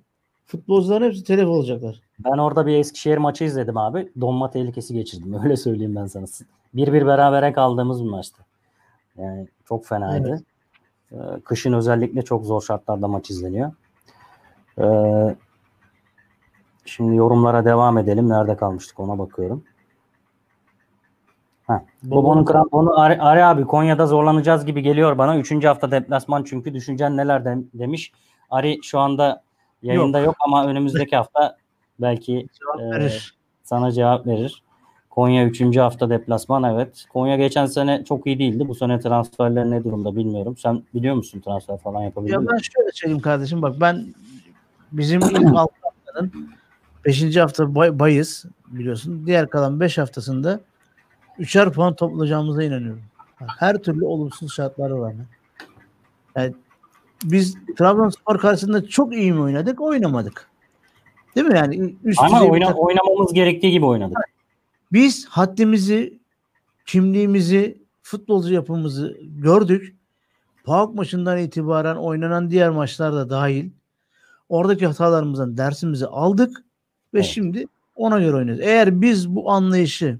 [0.45, 2.01] futbolcuların hepsi telef olacaklar.
[2.19, 4.11] Ben orada bir Eskişehir maçı izledim abi.
[4.21, 5.33] Donma tehlikesi geçirdim.
[5.43, 6.25] Öyle söyleyeyim ben sana.
[6.73, 8.45] Bir bir berabere kaldığımız bir maçtı.
[9.17, 10.29] Yani çok fenaydı.
[10.29, 10.41] Evet.
[11.11, 13.71] Ee, kışın özellikle çok zor şartlarda maç izleniyor.
[14.79, 15.35] Ee,
[16.87, 18.29] şimdi yorumlara devam edelim.
[18.29, 19.63] Nerede kalmıştık ona bakıyorum.
[21.67, 21.79] Heh.
[22.03, 25.37] Bobo'nun kramponu Ari, Ari abi Konya'da zorlanacağız gibi geliyor bana.
[25.37, 28.11] Üçüncü hafta deplasman çünkü düşüncen neler de, demiş.
[28.49, 29.43] Ari şu anda
[29.83, 31.57] yayında yok, yok ama önümüzdeki hafta
[31.99, 32.47] belki
[32.79, 33.09] e,
[33.63, 34.63] sana cevap verir.
[35.09, 35.77] Konya 3.
[35.77, 37.05] hafta deplasman evet.
[37.13, 38.67] Konya geçen sene çok iyi değildi.
[38.67, 40.57] Bu sene transferler ne durumda bilmiyorum.
[40.57, 44.05] Sen biliyor musun transfer falan yapabildin Ya ben şöyle söyleyeyim kardeşim bak ben
[44.91, 46.49] bizim ilk 6 haftanın
[47.07, 47.35] 5.
[47.35, 49.25] hafta bay, bayız biliyorsun.
[49.25, 50.59] Diğer kalan 5 haftasında
[51.39, 53.01] üçer puan toplayacağımıza inanıyorum.
[53.59, 55.25] Her türlü olumsuz şartlara rağmen.
[56.35, 56.53] Yani
[57.23, 59.81] biz Trabzonspor karşısında çok iyi mi oynadık?
[59.81, 60.49] Oynamadık.
[61.35, 61.57] Değil mi?
[61.57, 62.83] Yani üst Ama oyna, takım...
[62.83, 64.17] oynamamız gerektiği gibi oynadık.
[64.91, 66.19] Biz haddimizi,
[66.85, 69.95] kimliğimizi, futbolcu yapımızı gördük.
[70.63, 73.69] PAOK maçından itibaren oynanan diğer maçlar da dahil
[74.49, 76.63] oradaki hatalarımızdan dersimizi aldık
[77.13, 77.25] ve evet.
[77.25, 78.63] şimdi ona göre oynuyoruz.
[78.63, 80.19] Eğer biz bu anlayışı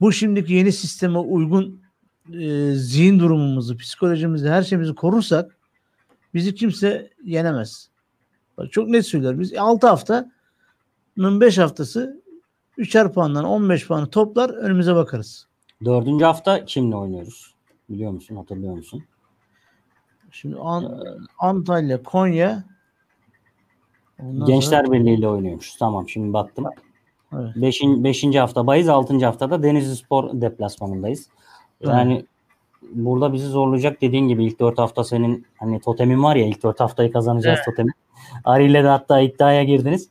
[0.00, 1.82] bu şimdiki yeni sisteme uygun
[2.32, 5.56] e, zihin durumumuzu, psikolojimizi, her şeyimizi korursak
[6.34, 7.88] bizi kimse yenemez.
[8.58, 9.40] Bak çok net söylüyorum.
[9.40, 10.30] Biz 6 haftanın
[11.40, 12.22] 5 haftası
[12.78, 15.46] 3'er puandan 15 puanı toplar önümüze bakarız.
[15.84, 17.54] Dördüncü hafta kimle oynuyoruz?
[17.88, 18.36] Biliyor musun?
[18.36, 19.04] Hatırlıyor musun?
[20.30, 21.02] Şimdi An
[21.38, 22.64] Antalya, Konya
[24.22, 24.92] Ondan Gençler sonra...
[24.92, 25.74] Birliği ile oynuyormuş.
[25.74, 26.64] Tamam şimdi baktım.
[27.32, 27.56] Evet.
[27.56, 28.88] Beşin, beşinci hafta bayız.
[28.88, 31.28] Altıncı haftada Denizli Spor deplasmanındayız.
[31.80, 32.26] Yani evet.
[32.92, 36.80] burada bizi zorlayacak dediğin gibi ilk dört hafta senin hani totemin var ya ilk dört
[36.80, 37.64] haftayı kazanacağız evet.
[37.66, 37.92] totemi.
[38.44, 40.08] Ari ile de hatta iddiaya girdiniz.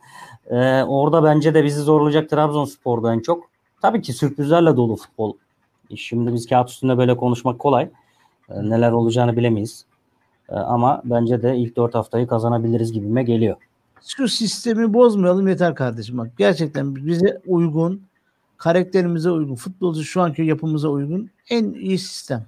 [0.49, 3.43] Ee, orada bence de bizi zorlayacak Trabzonspor'da en çok.
[3.81, 5.33] Tabii ki sürprizlerle dolu futbol.
[5.95, 7.89] Şimdi biz kağıt üstünde böyle konuşmak kolay.
[8.49, 9.85] Ee, neler olacağını bilemeyiz.
[10.49, 13.55] Ee, ama bence de ilk dört haftayı kazanabiliriz gibime geliyor.
[14.07, 16.17] Şu sistemi bozmayalım yeter kardeşim.
[16.17, 18.01] Bak gerçekten bize uygun,
[18.57, 22.45] karakterimize uygun, futbolcu şu anki yapımıza uygun en iyi sistem.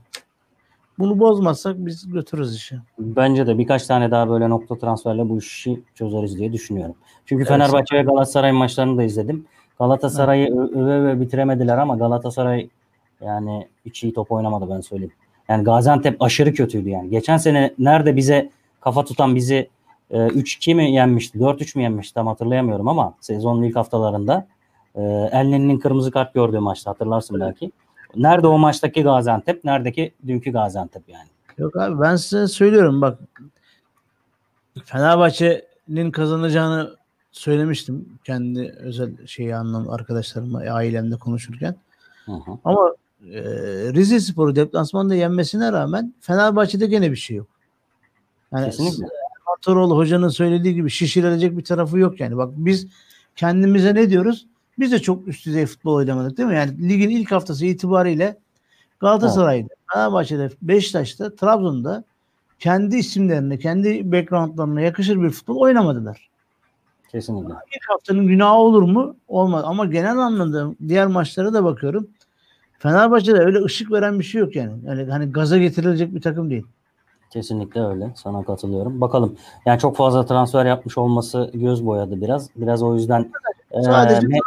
[0.99, 2.76] Bunu bozmazsak biz götürürüz işi.
[2.99, 6.95] Bence de birkaç tane daha böyle nokta transferle bu işi çözeriz diye düşünüyorum.
[7.26, 9.45] Çünkü evet, Fenerbahçe ve Galatasaray maçlarını da izledim.
[9.80, 10.76] Galatasaray'ı evet.
[10.76, 12.70] öve öve bitiremediler ama Galatasaray
[13.22, 15.14] yani hiç iyi top oynamadı ben söyleyeyim.
[15.49, 17.10] Yani Gaziantep aşırı kötüydü yani.
[17.10, 18.49] Geçen sene nerede bize
[18.82, 19.70] kafa tutan bizi
[20.14, 24.47] e, 3-2 mi yenmişti, 4-3 mü yenmişti tam hatırlayamıyorum ama sezonun ilk haftalarında
[24.95, 25.01] e,
[25.32, 27.72] Elneni'nin kırmızı kart gördüğü maçta hatırlarsın belki.
[28.16, 29.64] Nerede o maçtaki Gaziantep?
[29.64, 31.28] Neredeki dünkü Gaziantep yani?
[31.57, 33.20] Yok abi ben size söylüyorum bak
[34.86, 36.95] Fenerbahçe'nin kazanacağını
[37.32, 41.76] söylemiştim kendi özel şeyi anlam arkadaşlarıma ailemde konuşurken.
[42.26, 42.51] Hı hı.
[42.64, 42.93] Ama
[43.32, 43.41] e,
[43.93, 47.47] Rize Spor'u deplasmanda yenmesine rağmen Fenerbahçe'de gene bir şey yok.
[48.51, 49.23] Yani Kesinlikle.
[49.46, 52.38] Atoroğlu hocanın söylediği gibi şişirilecek bir tarafı yok yani.
[52.38, 52.88] Bak biz
[53.36, 54.46] kendimize ne diyoruz?
[54.80, 56.56] Biz de çok üst düzey futbol oynamadık değil mi?
[56.56, 58.38] Yani ligin ilk haftası itibariyle
[59.00, 59.68] Galatasaray'da.
[59.94, 62.04] Fenerbahçe'de, Beşiktaş'ta, Trabzon'da
[62.60, 66.30] kendi isimlerine, kendi backgroundlarına yakışır bir futbol oynamadılar.
[67.12, 67.54] Kesinlikle.
[67.54, 69.16] İlk haftanın günahı olur mu?
[69.28, 69.64] Olmaz.
[69.68, 72.08] Ama genel anlamda diğer maçlara da bakıyorum.
[72.80, 74.74] Fenerbahçe'de öyle ışık veren bir şey yok yani.
[74.86, 76.66] Yani hani gaza getirilecek bir takım değil.
[77.34, 78.10] Kesinlikle öyle.
[78.16, 79.02] Sana katılıyorum.
[79.02, 79.38] Bakalım.
[79.66, 82.50] Yani çok fazla transfer yapmış olması göz boyadı biraz.
[82.56, 83.32] Biraz o yüzden
[83.84, 84.40] Sadece e,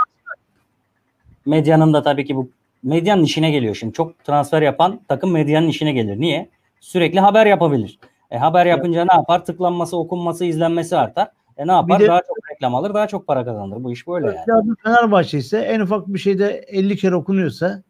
[1.47, 2.49] medyanın da tabii ki bu
[2.83, 3.93] medyanın işine geliyor şimdi.
[3.93, 6.21] Çok transfer yapan takım medyanın işine gelir.
[6.21, 6.49] Niye?
[6.81, 7.99] Sürekli haber yapabilir.
[8.31, 9.45] E, haber yapınca ne yapar?
[9.45, 11.29] Tıklanması, okunması, izlenmesi artar.
[11.57, 12.01] E ne yapar?
[12.01, 13.85] De, daha çok reklam alır, daha çok para kazanır.
[13.85, 14.75] Bu iş böyle yani.
[14.85, 17.83] Fenerbahçe ise en ufak bir şeyde 50 kere okunuyorsa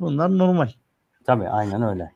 [0.00, 0.68] bunlar normal.
[1.26, 2.15] Tabii aynen öyle.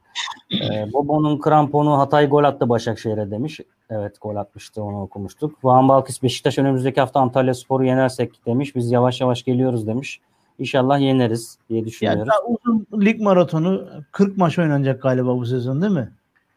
[0.52, 3.60] Ee, Bobo'nun kramponu Hatay gol attı Başakşehir'e demiş.
[3.90, 5.64] Evet gol atmıştı onu okumuştuk.
[5.64, 8.76] Van Balkis Beşiktaş önümüzdeki hafta Antalya Spor'u yenersek demiş.
[8.76, 10.20] Biz yavaş yavaş geliyoruz demiş.
[10.58, 12.28] İnşallah yeneriz diye düşünüyoruz.
[12.32, 16.12] Yani uzun lig maratonu 40 maç oynanacak galiba bu sezon değil mi?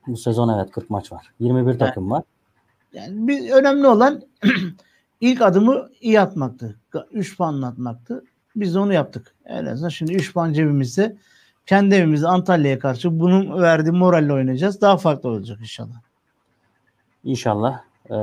[0.07, 1.31] Bu sezon evet 40 maç var.
[1.39, 2.23] 21 yani, takım var.
[2.93, 4.21] Yani bir, önemli olan
[5.21, 6.79] ilk adımı iyi atmaktı.
[7.11, 8.23] 3 puan atmaktı.
[8.55, 9.35] Biz de onu yaptık.
[9.45, 11.17] En azından şimdi 3 puan cebimizde
[11.65, 14.81] kendi evimizde Antalya'ya karşı bunun verdiği moralle oynayacağız.
[14.81, 16.01] Daha farklı olacak inşallah.
[17.23, 17.79] İnşallah.
[18.09, 18.13] Ee,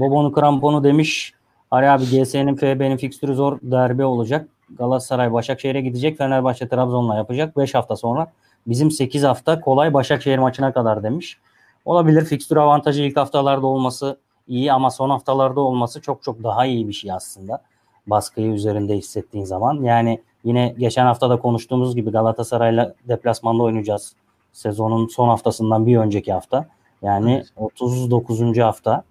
[0.00, 1.32] Bobonu kramponu demiş.
[1.70, 4.48] Ali abi GS'nin FB'nin fikstürü zor derbi olacak.
[4.78, 6.18] Galatasaray Başakşehir'e gidecek.
[6.18, 7.56] Fenerbahçe Trabzon'la yapacak.
[7.56, 8.32] 5 hafta sonra.
[8.66, 11.38] Bizim 8 hafta kolay Başakşehir maçına kadar demiş.
[11.84, 12.24] Olabilir.
[12.24, 14.18] Fikstür avantajı ilk haftalarda olması
[14.48, 17.62] iyi ama son haftalarda olması çok çok daha iyi bir şey aslında.
[18.06, 19.82] Baskıyı üzerinde hissettiğin zaman.
[19.82, 24.14] Yani yine geçen hafta da konuştuğumuz gibi Galatasaray'la deplasmanda oynayacağız.
[24.52, 26.68] Sezonun son haftasından bir önceki hafta.
[27.02, 28.58] Yani 39.
[28.58, 29.04] hafta.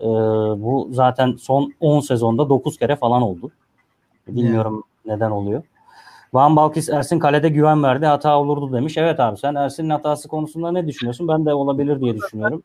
[0.00, 0.04] Ee,
[0.62, 3.50] bu zaten son 10 sezonda 9 kere falan oldu.
[4.28, 5.16] Bilmiyorum yeah.
[5.16, 5.62] neden oluyor.
[6.32, 8.96] Van Balkis Ersin kalede güven verdi hata olurdu demiş.
[8.96, 11.28] Evet abi sen Ersin'in hatası konusunda ne düşünüyorsun?
[11.28, 12.62] Ben de olabilir diye düşünüyorum.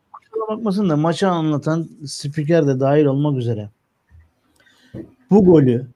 [0.48, 3.68] Bakmasın da maçı anlatan spiker de dahil olmak üzere.
[5.30, 5.86] Bu golü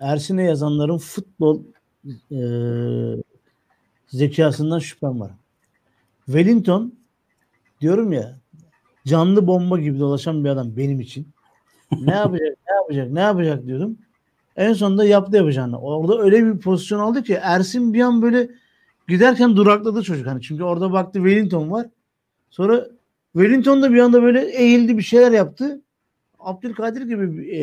[0.00, 1.62] Ersin'e yazanların futbol
[2.32, 2.40] e,
[4.06, 5.30] zekasından şüphem var.
[6.26, 6.94] Wellington
[7.80, 8.38] diyorum ya
[9.06, 11.28] canlı bomba gibi dolaşan bir adam benim için.
[12.00, 13.98] Ne yapacak, ne yapacak, ne yapacak diyordum.
[14.56, 15.80] En sonunda yaptı yapacağını.
[15.80, 18.50] Orada öyle bir pozisyon aldı ki Ersin bir an böyle
[19.08, 20.26] giderken durakladı çocuk.
[20.26, 21.86] Hani çünkü orada baktı Wellington var.
[22.50, 22.86] Sonra
[23.32, 25.82] Wellington da bir anda böyle eğildi bir şeyler yaptı.
[26.38, 27.60] Abdülkadir gibi e,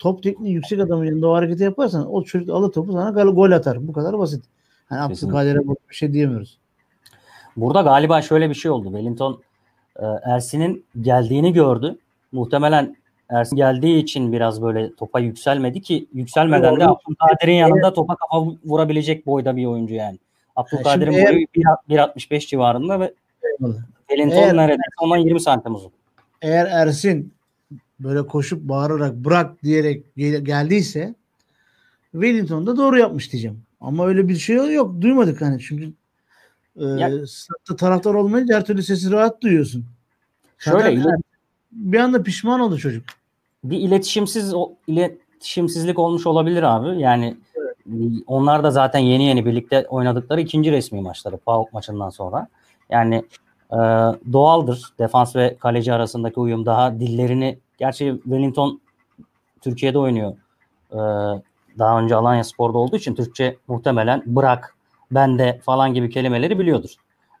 [0.00, 3.88] top tekniği yüksek adamın yanında o hareketi yaparsan o çocuk alır topu sana gol atar.
[3.88, 4.44] Bu kadar basit.
[4.88, 6.58] Hani Abdülkadir'e bir şey diyemiyoruz.
[7.56, 8.84] Burada galiba şöyle bir şey oldu.
[8.84, 9.42] Wellington
[9.96, 11.98] e, Ersin'in geldiğini gördü.
[12.32, 12.96] Muhtemelen
[13.30, 19.26] Ersin geldiği için biraz böyle topa yükselmedi ki yükselmeden de Abdülkadir'in yanında topa kafa vurabilecek
[19.26, 20.18] boyda bir oyuncu yani.
[20.56, 21.46] Abdülkadir'in boyu
[21.88, 23.14] 1.65 civarında ve
[24.08, 25.92] Wellington neredeyse ondan 20 santim uzun.
[26.42, 27.32] Eğer Ersin
[28.00, 31.14] böyle koşup bağırarak bırak diyerek geldiyse
[32.12, 33.62] Wellington da doğru yapmış diyeceğim.
[33.80, 35.00] Ama öyle bir şey yok.
[35.00, 35.92] Duymadık hani çünkü
[36.76, 37.10] e, ya,
[37.78, 39.84] taraftar olmayınca her türlü sesi rahat duyuyorsun.
[40.58, 41.22] Şöyle Zaten,
[41.72, 43.04] bir anda pişman oldu çocuk
[43.64, 44.54] bir iletişimsiz
[44.86, 47.00] iletişimsizlik olmuş olabilir abi.
[47.00, 47.76] Yani evet.
[48.26, 52.48] onlar da zaten yeni yeni birlikte oynadıkları ikinci resmi maçları PAOK maçından sonra.
[52.90, 53.24] Yani
[53.72, 53.78] e,
[54.32, 58.80] doğaldır defans ve kaleci arasındaki uyum daha dillerini gerçi Wellington
[59.60, 60.32] Türkiye'de oynuyor.
[60.92, 60.98] E,
[61.78, 64.76] daha önce Alanya Spor'da olduğu için Türkçe muhtemelen bırak,
[65.10, 66.90] bende falan gibi kelimeleri biliyordur.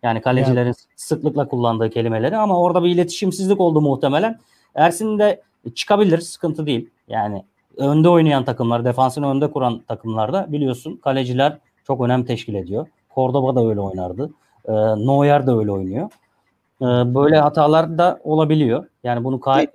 [0.02, 0.74] Yani kalecilerin yani.
[0.96, 4.38] sıklıkla kullandığı kelimeleri ama orada bir iletişimsizlik oldu muhtemelen.
[4.74, 5.42] Ersin de
[5.74, 6.90] çıkabilir sıkıntı değil.
[7.08, 7.44] Yani
[7.76, 12.86] önde oynayan takımlar, defansını önde kuran takımlarda biliyorsun kaleciler çok önem teşkil ediyor.
[13.14, 14.30] Cordoba da öyle oynardı.
[14.64, 14.72] E,
[15.06, 16.10] Neuer de öyle oynuyor.
[16.80, 18.86] E, böyle hatalar da olabiliyor.
[19.04, 19.66] Yani bunu kay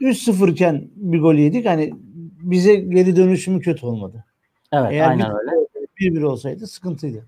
[0.00, 1.66] 3-0 iken bir gol yedik.
[1.66, 1.94] Hani
[2.42, 4.24] bize geri dönüşümü kötü olmadı.
[4.72, 5.50] Evet Eğer aynen öyle.
[6.00, 7.24] 1-1 olsaydı sıkıntıydı.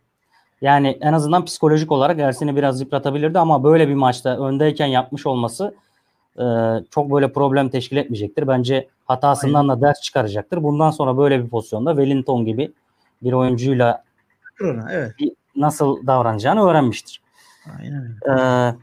[0.61, 5.75] Yani en azından psikolojik olarak Ersin'i biraz yıpratabilirdi ama böyle bir maçta öndeyken yapmış olması
[6.39, 6.45] e,
[6.91, 8.49] çok böyle problem teşkil etmeyecektir.
[8.49, 9.77] Bence hatasından Aynen.
[9.77, 10.63] da ders çıkaracaktır.
[10.63, 12.73] Bundan sonra böyle bir pozisyonda Wellington gibi
[13.23, 14.05] bir oyuncuyla
[14.91, 15.13] evet.
[15.57, 17.22] nasıl davranacağını öğrenmiştir.
[17.79, 18.17] Aynen.
[18.29, 18.77] Ee,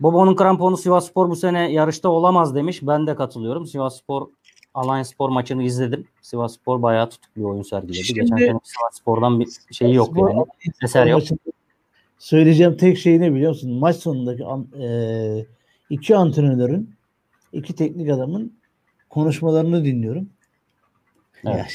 [0.00, 2.80] Bobo'nun kramponu Sivas Spor bu sene yarışta olamaz demiş.
[2.82, 3.66] Ben de katılıyorum.
[3.66, 4.28] Sivas Spor
[4.74, 6.06] Alliance Spor maçını izledim.
[6.22, 8.04] Sivas Spor bayağı tutuk bir oyun sergiledi.
[8.04, 10.44] Şimdi, Geçen sene Sivas Spor'dan bir şeyi yok Spor, yani.
[10.82, 11.22] Eser yok.
[12.18, 13.72] Söyleyeceğim tek şey ne biliyor musun?
[13.72, 14.44] Maç sonundaki
[14.82, 15.46] e,
[15.90, 16.94] iki antrenörün,
[17.52, 18.52] iki teknik adamın
[19.10, 20.28] konuşmalarını dinliyorum.
[21.44, 21.56] Evet.
[21.56, 21.66] Yani,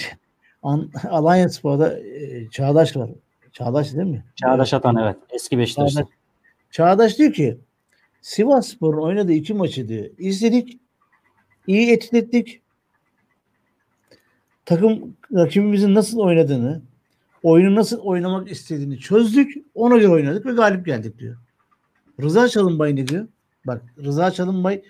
[0.63, 3.09] An, Alanya Spor'da e, Çağdaş var.
[3.51, 4.23] Çağdaş değil mi?
[4.35, 5.17] Çağdaş Atan evet.
[5.29, 6.01] Eski Beşiktaş'ta.
[6.01, 6.13] Çağdaş,
[6.71, 7.57] Çağdaş diyor ki
[8.21, 10.05] Sivas Spor'un oynadığı iki maçı diyor.
[10.17, 10.79] İzledik.
[11.67, 12.61] iyi etkilettik.
[14.65, 16.81] Takım rakibimizin nasıl oynadığını,
[17.43, 19.53] oyunu nasıl oynamak istediğini çözdük.
[19.75, 21.37] Ona göre oynadık ve galip geldik diyor.
[22.21, 23.27] Rıza Çalınbay ne diyor?
[23.67, 24.81] Bak Rıza Çalınbay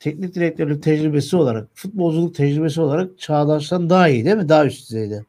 [0.00, 4.48] teknik direktörlük tecrübesi olarak, futbolculuk tecrübesi olarak Çağdaş'tan daha iyi değil mi?
[4.48, 5.24] Daha üst düzeyde.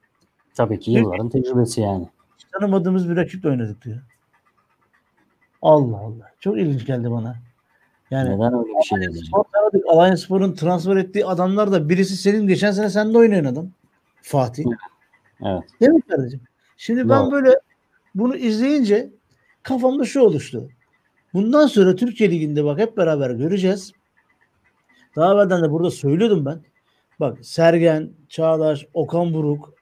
[0.56, 2.08] Tabii ki yılların tecrübesi yani.
[2.38, 3.98] Hiç tanımadığımız bir rakiple oynadık diyor.
[5.66, 6.32] Allah Allah.
[6.40, 7.36] Çok ilginç geldi bana.
[8.12, 9.20] Yani Neden öyle bir şey dedi?
[9.88, 13.70] Alanya Spor'un transfer ettiği adamlar da birisi senin geçen sene sen de oynayan adam.
[14.22, 14.66] Fatih.
[15.44, 15.64] Evet.
[15.82, 16.42] Değil mi kardeşim?
[16.78, 17.32] Şimdi ben Doğru.
[17.32, 17.60] böyle
[18.16, 19.10] bunu izleyince
[19.64, 20.70] kafamda şu oluştu.
[21.34, 23.92] Bundan sonra Türkiye Ligi'nde bak hep beraber göreceğiz.
[25.16, 26.60] Daha evvelden de burada söylüyordum ben.
[27.20, 29.74] Bak Sergen, Çağdaş, Okan Buruk,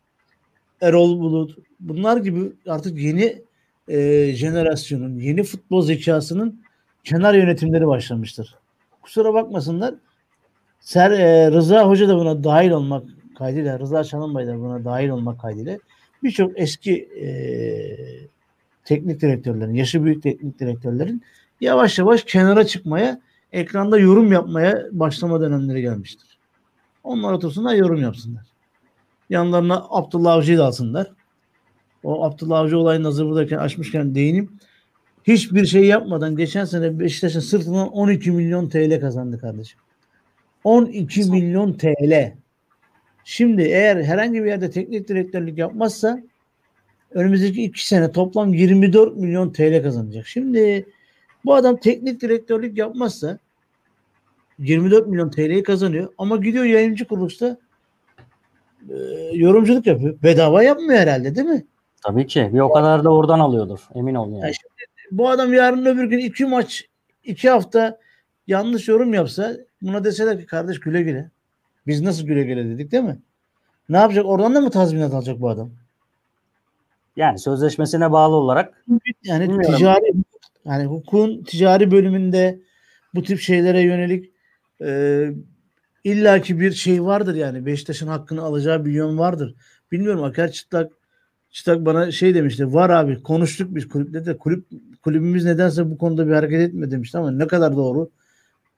[0.82, 3.42] Erol Bulut bunlar gibi artık yeni
[3.88, 6.64] e, jenerasyonun, yeni futbol zekasının
[7.04, 8.56] kenar yönetimleri başlamıştır.
[9.02, 9.96] Kusura bakmasınlar.
[10.80, 13.04] Ser, e, Rıza Hoca da buna dahil olmak
[13.38, 15.78] kaydıyla, Rıza Çalınbay da buna dahil olmak kaydıyla
[16.24, 17.28] birçok eski e,
[18.86, 21.24] teknik direktörlerin, yaşı büyük teknik direktörlerin
[21.62, 23.22] yavaş yavaş kenara çıkmaya
[23.52, 26.38] ekranda yorum yapmaya başlama dönemleri gelmiştir.
[27.04, 28.44] Onlar otursunlar yorum yapsınlar.
[29.30, 31.12] Yanlarına Abdullah Avcı'yı da alsınlar.
[32.04, 34.51] O Abdullah Avcı olayını hazır buradayken açmışken değineyim.
[35.24, 39.80] Hiçbir şey yapmadan geçen sene Beşiktaş'ın sırtından 12 milyon TL kazandı kardeşim.
[40.64, 42.34] 12 milyon TL.
[43.24, 46.24] Şimdi eğer herhangi bir yerde teknik direktörlük yapmazsa
[47.12, 50.28] önümüzdeki iki sene toplam 24 milyon TL kazanacak.
[50.28, 50.86] Şimdi
[51.45, 53.39] bu adam teknik direktörlük yapmazsa
[54.60, 57.58] 24 milyon TL'yi kazanıyor ama gidiyor yayıncı kuruluşta
[58.89, 58.95] e,
[59.34, 60.16] yorumculuk yapıyor.
[60.24, 61.66] Bedava yapmıyor herhalde değil mi?
[62.04, 62.49] Tabii ki.
[62.54, 63.80] Bir o kadar da oradan alıyordur.
[63.95, 64.41] Emin ol yani.
[64.41, 64.74] yani şimdi,
[65.12, 66.86] bu adam yarın öbür gün iki maç
[67.24, 67.99] iki hafta
[68.47, 71.32] yanlış yorum yapsa buna deseler ki kardeş güle güle.
[71.88, 73.20] Biz nasıl güle güle dedik değil mi?
[73.89, 74.26] Ne yapacak?
[74.26, 75.72] Oradan da mı tazminat alacak bu adam?
[77.16, 78.86] Yani sözleşmesine bağlı olarak
[79.24, 79.76] yani bilmiyorum.
[79.76, 80.14] ticari
[80.66, 82.60] yani hukukun ticari bölümünde
[83.16, 84.32] bu tip şeylere yönelik
[84.82, 85.30] e,
[86.04, 89.56] illaki bir şey vardır yani Beşiktaş'ın hakkını alacağı bir yön vardır.
[89.91, 90.91] Bilmiyorum Aker Çıtlak
[91.54, 92.74] Çıtlak bana şey demişti.
[92.74, 94.66] Var abi konuştuk biz kulüple de kulüp
[95.04, 98.10] kulübümüz nedense bu konuda bir hareket etme demişti ama ne kadar doğru.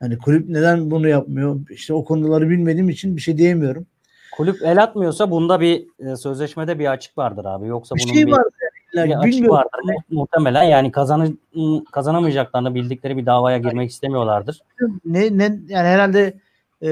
[0.01, 1.69] Yani kulüp neden bunu yapmıyor?
[1.69, 3.85] İşte o konuları bilmediğim için bir şey diyemiyorum.
[4.31, 7.67] Kulüp el atmıyorsa bunda bir e, sözleşmede bir açık vardır abi.
[7.67, 8.43] Yoksa bir bunun şey bir, var
[8.93, 9.79] yani, bir açık vardır.
[10.11, 11.33] Muhtemelen yani kazanı,
[11.91, 14.59] kazanamayacaklarını bildikleri bir davaya girmek istemiyorlardır.
[15.05, 16.39] Ne, ne yani herhalde
[16.83, 16.89] e,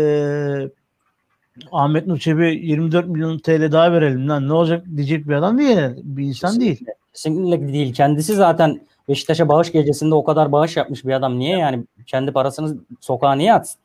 [1.71, 5.77] Ahmet Nur Çebi 24 milyon TL daha verelim lan ne olacak diyecek bir adam değil
[6.03, 6.85] bir insan Kesinlikle.
[6.85, 6.97] değil.
[7.13, 7.93] Kesinlikle değil.
[7.93, 11.39] Kendisi zaten Beşiktaş'a bağış gecesinde o kadar bağış yapmış bir adam.
[11.39, 13.79] Niye yani kendi parasını sokağa niye atsın?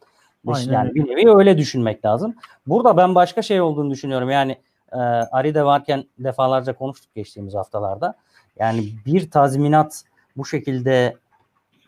[0.46, 0.72] Aynen.
[0.72, 2.34] Yani bir nevi öyle düşünmek lazım.
[2.66, 4.30] Burada ben başka şey olduğunu düşünüyorum.
[4.30, 4.56] Yani
[4.92, 8.14] e, Ari'de varken defalarca konuştuk geçtiğimiz haftalarda.
[8.58, 10.02] Yani bir tazminat
[10.36, 11.16] bu şekilde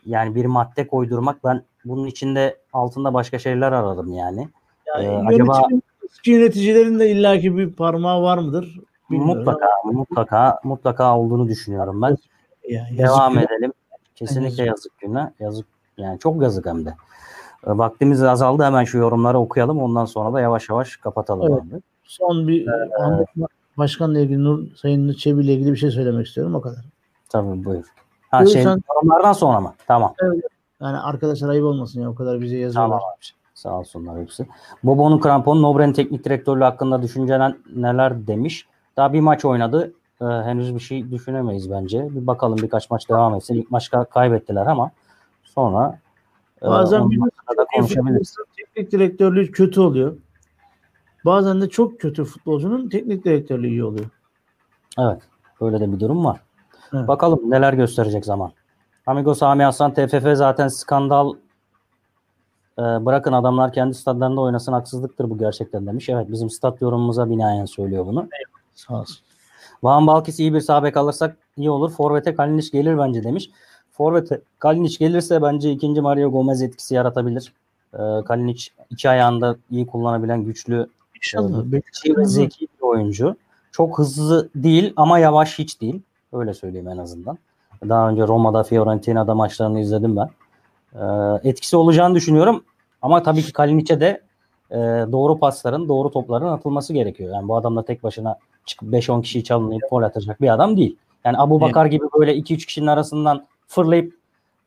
[0.05, 4.49] yani bir madde koydurmak ben bunun içinde altında başka şeyler aradım yani.
[4.95, 5.61] Yani ee, acaba
[6.25, 8.79] yöneticilerin de illaki bir parmağı var mıdır?
[9.11, 9.37] Bilmiyorum.
[9.37, 12.17] Mutlaka mutlaka mutlaka olduğunu düşünüyorum ben.
[12.69, 13.43] Ya, Devam günah.
[13.43, 13.73] edelim.
[14.15, 15.29] Kesinlikle yazık günah.
[15.39, 15.67] Yazık
[15.97, 16.89] yani çok yazık hem de.
[17.67, 18.63] Ee, vaktimiz azaldı.
[18.63, 19.81] Hemen şu yorumları okuyalım.
[19.81, 21.53] Ondan sonra da yavaş yavaş kapatalım.
[21.53, 21.73] Evet.
[21.73, 21.81] Abi.
[22.03, 23.27] Son bir ee, Ahmet
[23.77, 26.55] Başkan'la ilgili Nur Sayın Çebi ile ilgili bir şey söylemek istiyorum.
[26.55, 26.85] O kadar.
[27.29, 27.85] Tabii buyur.
[28.31, 28.81] Ha, buyur şey, sen...
[28.89, 29.73] yorumlardan sonra mı?
[29.87, 30.13] Tamam.
[30.23, 30.43] Evet.
[30.81, 32.09] Yani arkadaşlar ayıp olmasın ya.
[32.09, 32.99] O kadar bize yazıyorlar.
[32.99, 33.13] Tamam.
[33.61, 34.47] Sağ olsunlar hepsi.
[34.83, 38.65] Bobo'nun kramponu Nobre'nin teknik direktörlüğü hakkında düşüncen neler demiş.
[38.97, 39.93] Daha bir maç oynadı.
[40.21, 42.15] Ee, henüz bir şey düşünemeyiz bence.
[42.15, 43.55] Bir bakalım birkaç maç devam etsin.
[43.55, 44.91] İlk maç kaybettiler ama
[45.43, 45.99] sonra
[46.61, 48.35] e, bazen bir da konuşabiliriz.
[48.57, 50.17] Teknik direktörlüğü kötü oluyor.
[51.25, 54.09] Bazen de çok kötü futbolcunun teknik direktörlüğü iyi oluyor.
[54.99, 55.21] Evet.
[55.61, 56.39] Böyle de bir durum var.
[56.93, 57.07] Evet.
[57.07, 58.51] Bakalım neler gösterecek zaman.
[59.05, 61.33] Amigo Sami Hasan TFF zaten skandal
[62.81, 66.09] e, bırakın adamlar kendi stadlarında oynasın haksızlıktır bu gerçekten demiş.
[66.09, 68.19] Evet bizim stat yorumumuza binaen söylüyor bunu.
[68.19, 69.17] Evet, sağ olsun.
[69.83, 71.91] Van Balkis iyi bir sabek alırsak iyi olur.
[71.91, 73.49] Forvet'e Kalinic gelir bence demiş.
[73.91, 77.53] Forvet'e Kalinic gelirse bence ikinci Mario Gomez etkisi yaratabilir.
[77.93, 81.63] Ee, Kalinic iki ayağında iyi kullanabilen güçlü İnşallah.
[82.05, 83.35] E, ve zeki bir oyuncu.
[83.71, 86.01] Çok hızlı değil ama yavaş hiç değil.
[86.33, 87.37] Öyle söyleyeyim en azından.
[87.89, 90.29] Daha önce Roma'da, Fiorentina'da maçlarını izledim ben.
[90.95, 92.63] Ee, etkisi olacağını düşünüyorum.
[93.01, 94.21] Ama tabii ki Kalinic'e de
[94.71, 94.77] e,
[95.11, 97.33] doğru pasların, doğru topların atılması gerekiyor.
[97.33, 100.95] Yani bu adam da tek başına çıkıp 5-10 kişiyi çalınıp gol atacak bir adam değil.
[101.25, 104.13] Yani Abu Bakar gibi böyle 2-3 kişinin arasından fırlayıp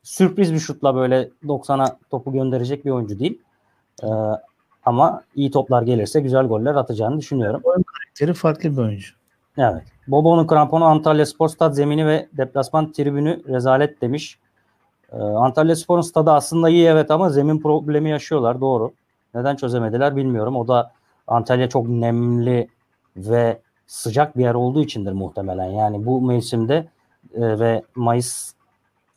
[0.03, 3.41] sürpriz bir şutla böyle 90'a topu gönderecek bir oyuncu değil.
[4.03, 4.07] Ee,
[4.85, 7.61] ama iyi toplar gelirse güzel goller atacağını düşünüyorum.
[7.63, 9.13] Oyun karakteri farklı bir oyuncu.
[9.57, 9.83] Evet.
[10.07, 14.39] Bobo'nun kramponu Antalya Spor Stad zemini ve deplasman tribünü rezalet demiş.
[15.13, 18.93] Ee, Antalya Spor'un stadı aslında iyi evet ama zemin problemi yaşıyorlar doğru.
[19.33, 20.55] Neden çözemediler bilmiyorum.
[20.55, 20.91] O da
[21.27, 22.67] Antalya çok nemli
[23.17, 25.65] ve sıcak bir yer olduğu içindir muhtemelen.
[25.71, 26.87] Yani bu mevsimde
[27.33, 28.53] e, ve Mayıs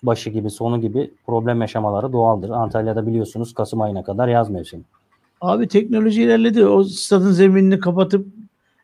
[0.02, 2.50] başı gibi sonu gibi problem yaşamaları doğaldır.
[2.50, 4.82] Antalya'da biliyorsunuz Kasım ayına kadar yaz mevsimi.
[5.40, 6.66] Abi teknoloji ilerledi.
[6.66, 8.26] O stadın zeminini kapatıp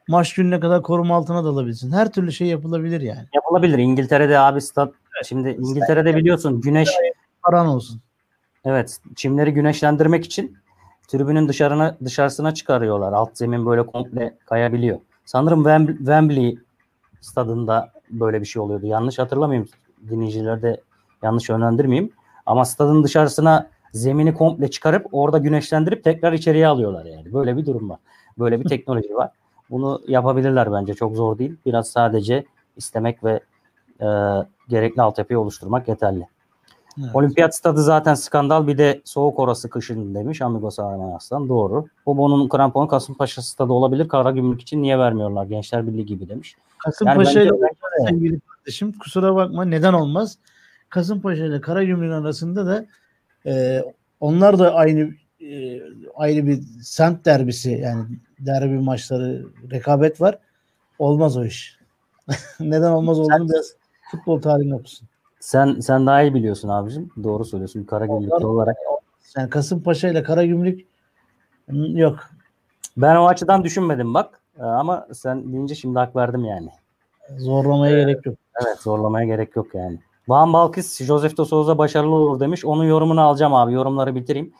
[0.08, 1.92] maç gününe kadar koruma altına da alabilirsin.
[1.92, 3.24] Her türlü şey yapılabilir yani.
[3.34, 3.78] Yapılabilir.
[3.78, 4.92] İngiltere'de abi stad
[5.24, 6.88] şimdi İngiltere'de biliyorsun güneş
[7.42, 8.00] paran olsun.
[8.64, 10.56] Evet, çimleri güneşlendirmek için
[11.08, 13.12] tribünün dışarına dışarısına çıkarıyorlar.
[13.12, 14.98] Alt zemin böyle komple kayabiliyor.
[15.24, 16.58] Sanırım Wembley
[17.20, 18.86] stadında böyle bir şey oluyordu.
[18.86, 19.68] Yanlış hatırlamayayım.
[20.08, 20.80] Dinleyicileri de
[21.22, 22.12] yanlış yönlendirmeyeyim.
[22.46, 27.32] Ama stadın dışarısına zemini komple çıkarıp orada güneşlendirip tekrar içeriye alıyorlar yani.
[27.32, 27.98] Böyle bir durum var.
[28.38, 29.30] Böyle bir teknoloji var.
[29.70, 30.94] Bunu yapabilirler bence.
[30.94, 31.56] Çok zor değil.
[31.66, 32.44] Biraz sadece
[32.76, 33.40] istemek ve
[34.00, 34.06] e,
[34.68, 36.26] gerekli altyapıyı oluşturmak yeterli.
[37.00, 37.10] Evet.
[37.14, 41.48] Olimpiyat stadı zaten skandal bir de soğuk orası kışın demiş Amigos Arman Aslan.
[41.48, 41.86] Doğru.
[42.06, 44.08] Bobo'nun kramponu Kasımpaşa stadı olabilir.
[44.08, 45.46] Karagümrük için niye vermiyorlar?
[45.46, 46.56] Gençler Birliği gibi demiş.
[46.78, 50.38] Kasımpaşa yani ile sevgili kardeşim kusura bakma neden olmaz?
[50.88, 52.86] Kasımpaşa ile Karagümrük arasında da
[53.46, 53.84] e,
[54.20, 55.80] onlar da aynı e,
[56.14, 58.04] ayrı bir semt derbisi yani
[58.38, 60.38] derbi maçları rekabet var.
[60.98, 61.78] Olmaz o iş.
[62.60, 63.74] neden olmaz olduğunu biraz
[64.16, 65.08] futbol tarihini okusun.
[65.40, 67.10] Sen sen daha iyi biliyorsun abicim.
[67.22, 67.84] Doğru söylüyorsun.
[67.84, 68.76] Karagümrüklü olarak.
[69.36, 70.86] Yani Kasımpaşa ile Karagümrük
[71.94, 72.18] yok.
[72.96, 74.40] Ben o açıdan düşünmedim bak.
[74.58, 76.68] Ee, ama sen deyince şimdi hak verdim yani.
[77.38, 78.36] Zorlamaya ee, gerek yok.
[78.62, 79.98] Evet zorlamaya gerek yok yani.
[80.28, 82.64] Van Balkis, Josef de Souza başarılı olur demiş.
[82.64, 83.72] Onun yorumunu alacağım abi.
[83.72, 84.52] Yorumları bitireyim.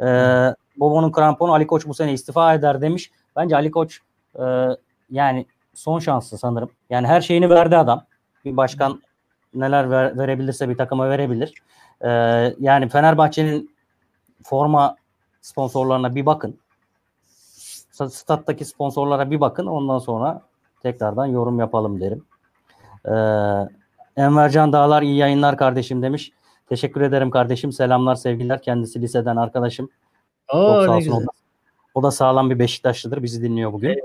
[0.00, 3.10] Ee, Bobo'nun kramponu Ali Koç bu sene istifa eder demiş.
[3.36, 4.00] Bence Ali Koç
[4.38, 4.42] e,
[5.10, 6.70] yani son şansı sanırım.
[6.90, 8.04] Yani her şeyini verdi adam.
[8.44, 9.02] Bir başkan
[9.54, 11.54] neler ver, verebilirse bir takıma verebilir.
[12.00, 12.08] Ee,
[12.60, 13.74] yani Fenerbahçe'nin
[14.42, 14.96] forma
[15.40, 16.58] sponsorlarına bir bakın.
[18.10, 19.66] Stat'taki sponsorlara bir bakın.
[19.66, 20.42] Ondan sonra
[20.82, 22.24] tekrardan yorum yapalım derim.
[23.06, 23.12] Ee,
[24.22, 26.32] Envercan Dağlar iyi yayınlar kardeşim demiş.
[26.68, 27.72] Teşekkür ederim kardeşim.
[27.72, 28.62] Selamlar, sevgiler.
[28.62, 29.88] Kendisi liseden arkadaşım.
[30.52, 31.12] Oo, Çok sağ olsun.
[31.12, 31.26] O da,
[31.94, 33.22] o da sağlam bir Beşiktaşlıdır.
[33.22, 34.00] Bizi dinliyor bugün.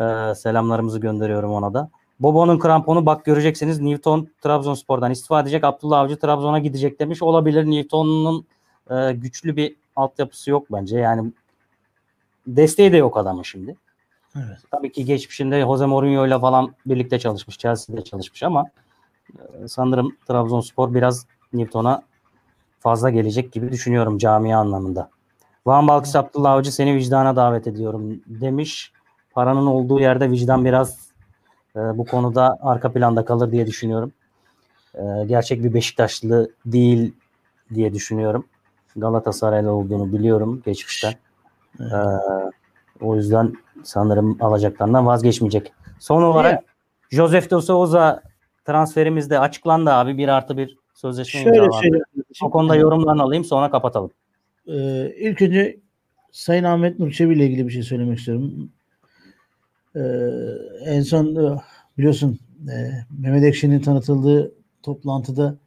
[0.00, 1.90] Ee, selamlarımızı gönderiyorum ona da.
[2.20, 5.64] Bobo'nun kramponu bak göreceksiniz Newton Trabzonspor'dan istifa edecek.
[5.64, 7.22] Abdullah Avcı Trabzon'a gidecek demiş.
[7.22, 7.64] Olabilir.
[7.64, 8.46] Newton'un
[8.90, 10.98] e, güçlü bir altyapısı yok bence.
[10.98, 11.32] Yani
[12.46, 13.76] desteği de yok adamın şimdi.
[14.36, 14.58] Evet.
[14.70, 17.58] Tabii ki geçmişinde Jose Mourinho ile falan birlikte çalışmış.
[17.58, 18.64] Chelsea'de çalışmış ama
[19.38, 22.02] e, sanırım Trabzonspor biraz Newton'a
[22.80, 25.10] fazla gelecek gibi düşünüyorum camia anlamında.
[25.66, 28.92] Van Balkis Abdullah Avcı seni vicdana davet ediyorum demiş.
[29.30, 31.09] Paranın olduğu yerde vicdan biraz
[31.76, 34.12] e, bu konuda arka planda kalır diye düşünüyorum.
[34.94, 37.12] E, gerçek bir Beşiktaşlı değil
[37.74, 38.44] diye düşünüyorum.
[38.96, 41.14] Galatasaraylı olduğunu biliyorum geçmişten.
[41.80, 41.92] Evet.
[41.92, 41.96] E,
[43.00, 43.52] o yüzden
[43.82, 45.72] sanırım alacaklarından vazgeçmeyecek.
[45.98, 46.64] Son olarak evet.
[47.10, 48.22] Josef de Souza
[48.64, 50.18] transferimiz de açıklandı abi.
[50.18, 52.02] Bir artı bir sözleşme Şöyle imzalandı.
[52.42, 54.10] O konuda yorumlarını alayım sonra kapatalım.
[54.66, 55.80] Ee, ilk önce
[56.32, 58.70] Sayın Ahmet Nurçevi ile ilgili bir şey söylemek istiyorum.
[59.96, 60.00] Ee,
[60.84, 61.60] en son e,
[61.98, 62.38] biliyorsun
[62.68, 65.58] e, Mehmet Ekşi'nin tanıtıldığı toplantıda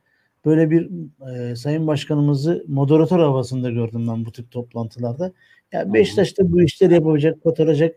[0.46, 0.90] böyle bir
[1.36, 5.32] e, Sayın Başkanımızı moderatör havasında gördüm ben bu tip toplantılarda.
[5.72, 7.96] Yani Beşiktaş'ta bu işleri yapacak, kotaracak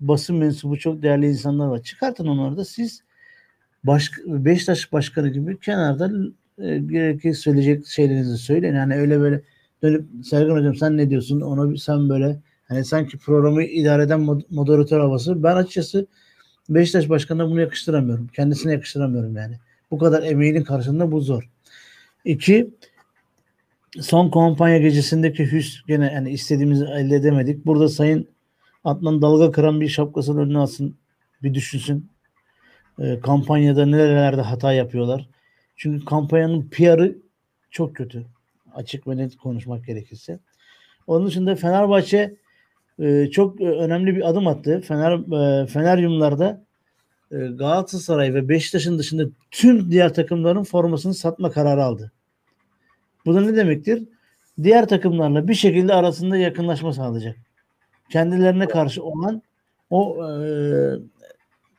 [0.00, 1.82] basın mensubu çok değerli insanlar var.
[1.82, 3.02] Çıkartın onları da siz
[3.84, 6.10] baş, Beşiktaş Başkanı gibi kenarda
[6.58, 8.74] e, gerekli söyleyecek şeylerinizi söyleyin.
[8.74, 9.42] Yani öyle böyle
[9.82, 11.40] dönüp Sergen Hocam sen ne diyorsun?
[11.40, 15.42] Ona sen böyle Hani sanki programı idare eden moderatör havası.
[15.42, 16.06] Ben açıkçası
[16.68, 18.26] Beşiktaş Başkanı'na bunu yakıştıramıyorum.
[18.26, 19.58] Kendisine yakıştıramıyorum yani.
[19.90, 21.50] Bu kadar emeğinin karşısında bu zor.
[22.24, 22.70] İki,
[24.00, 27.66] son kampanya gecesindeki hüs gene yani istediğimizi elde edemedik.
[27.66, 28.28] Burada Sayın
[28.84, 30.96] Adnan dalga kıran bir şapkasının önüne alsın.
[31.42, 32.10] Bir düşünsün.
[32.98, 35.28] E, kampanyada nerelerde hata yapıyorlar.
[35.76, 37.18] Çünkü kampanyanın PR'ı
[37.70, 38.26] çok kötü.
[38.74, 40.38] Açık ve net konuşmak gerekirse.
[41.06, 42.36] Onun dışında Fenerbahçe
[42.98, 44.80] e, çok e, önemli bir adım attı.
[44.80, 45.12] Fener
[45.62, 46.64] e, Feneryumlarda
[47.32, 52.12] e, Galatasaray ve Beşiktaş'ın dışında tüm diğer takımların formasını satma kararı aldı.
[53.26, 54.02] Bu da ne demektir?
[54.62, 57.36] Diğer takımlarla bir şekilde arasında yakınlaşma sağlayacak.
[58.10, 59.42] Kendilerine karşı olan
[59.90, 60.48] o e,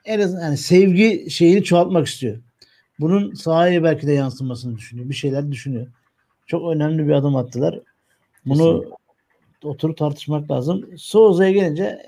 [0.06, 2.38] en azından yani sevgi şeyini çoğaltmak istiyor.
[3.00, 5.10] Bunun sahaya belki de yansımasını düşünüyor.
[5.10, 5.88] Bir şeyler düşünüyor.
[6.48, 7.80] Çok önemli bir adım attılar.
[8.46, 8.99] Bunu Kesinlikle
[9.64, 10.90] oturup tartışmak lazım.
[10.98, 12.00] Souza'ya gelince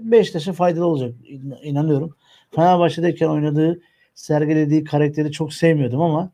[0.00, 1.14] Beşiktaş'a faydalı olacak
[1.62, 2.14] inanıyorum.
[2.50, 3.80] Fenerbahçe'deyken oynadığı,
[4.14, 6.30] sergilediği karakteri çok sevmiyordum ama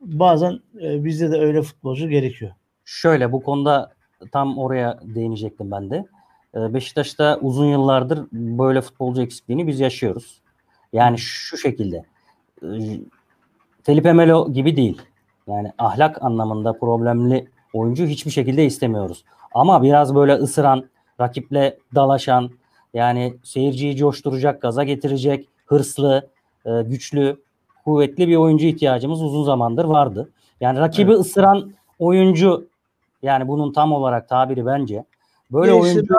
[0.00, 2.50] bazen e, bizde de öyle futbolcu gerekiyor.
[2.84, 3.92] Şöyle bu konuda
[4.32, 6.04] tam oraya değinecektim ben de.
[6.54, 10.40] E, Beşiktaş'ta uzun yıllardır böyle futbolcu eksikliğini biz yaşıyoruz.
[10.92, 12.04] Yani şu şekilde.
[12.62, 12.68] E,
[13.82, 15.02] Felipe Melo gibi değil.
[15.46, 19.24] Yani ahlak anlamında problemli oyuncu hiçbir şekilde istemiyoruz.
[19.54, 20.84] Ama biraz böyle ısıran,
[21.20, 22.50] rakiple dalaşan,
[22.94, 26.28] yani seyirciyi coşturacak, gaza getirecek, hırslı,
[26.66, 27.36] e, güçlü,
[27.84, 30.28] kuvvetli bir oyuncu ihtiyacımız uzun zamandır vardı.
[30.60, 31.20] Yani rakibi evet.
[31.20, 32.68] ısıran oyuncu
[33.22, 35.04] yani bunun tam olarak tabiri bence.
[35.52, 36.14] Böyle Değişti, oyuncu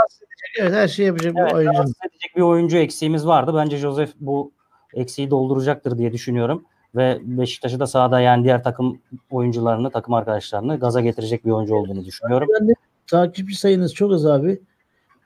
[0.60, 1.82] evet, her şey yapacak evet, bir oyuncu.
[1.82, 3.54] Edecek bir oyuncu eksiğimiz vardı.
[3.56, 4.52] Bence Joseph bu
[4.94, 6.66] eksiği dolduracaktır diye düşünüyorum.
[6.96, 9.00] Ve Beşiktaş'ı da sahada yani diğer takım
[9.32, 12.48] oyuncularını, takım arkadaşlarını gaza getirecek bir oyuncu olduğunu düşünüyorum.
[12.60, 12.74] Ben de
[13.12, 14.62] takipçi sayınız çok az abi.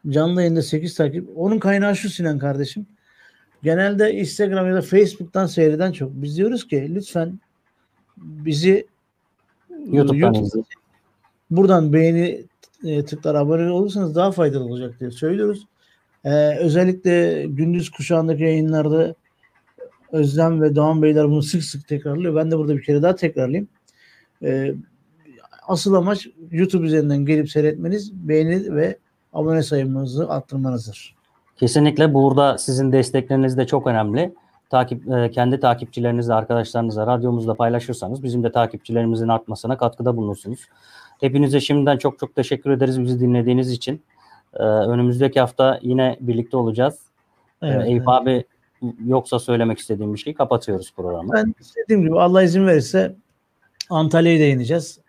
[0.10, 1.30] Canlı yayında 8 takip.
[1.36, 2.86] Onun kaynağı şu Sinan kardeşim.
[3.64, 6.12] Genelde Instagram ya da Facebook'tan seyreden çok.
[6.14, 7.40] Biz diyoruz ki lütfen
[8.18, 8.88] bizi
[9.92, 10.66] YouTube'dan YouTube- izleyin.
[11.52, 12.46] buradan beğeni
[12.86, 15.68] e, tıklar abone olursanız daha faydalı olacak diye söylüyoruz.
[16.26, 19.16] Ee, özellikle gündüz kuşağındaki yayınlarda
[20.12, 22.36] Özlem ve Doğan Beyler bunu sık sık tekrarlıyor.
[22.36, 23.68] Ben de burada bir kere daha tekrarlayayım.
[24.44, 24.74] Ee,
[25.68, 28.98] asıl amaç YouTube üzerinden gelip seyretmeniz, beğeni ve
[29.34, 31.16] abone sayımınızı arttırmanızdır.
[31.58, 34.34] Kesinlikle burada sizin destekleriniz de çok önemli.
[34.70, 40.60] Takip e, kendi takipçilerinizle, arkadaşlarınızla, radyomuzda paylaşırsanız bizim de takipçilerimizin artmasına katkıda bulunursunuz.
[41.20, 44.02] Hepinize şimdiden çok çok teşekkür ederiz bizi dinlediğiniz için.
[44.54, 47.00] E, önümüzdeki hafta yine birlikte olacağız.
[47.62, 48.46] Evet, e, Eyüp abi
[49.06, 51.34] yoksa söylemek istediğim bir şey kapatıyoruz programı.
[51.34, 53.16] Ben dediğim gibi Allah izin verirse
[53.90, 55.00] Antalya'ya da ineceğiz.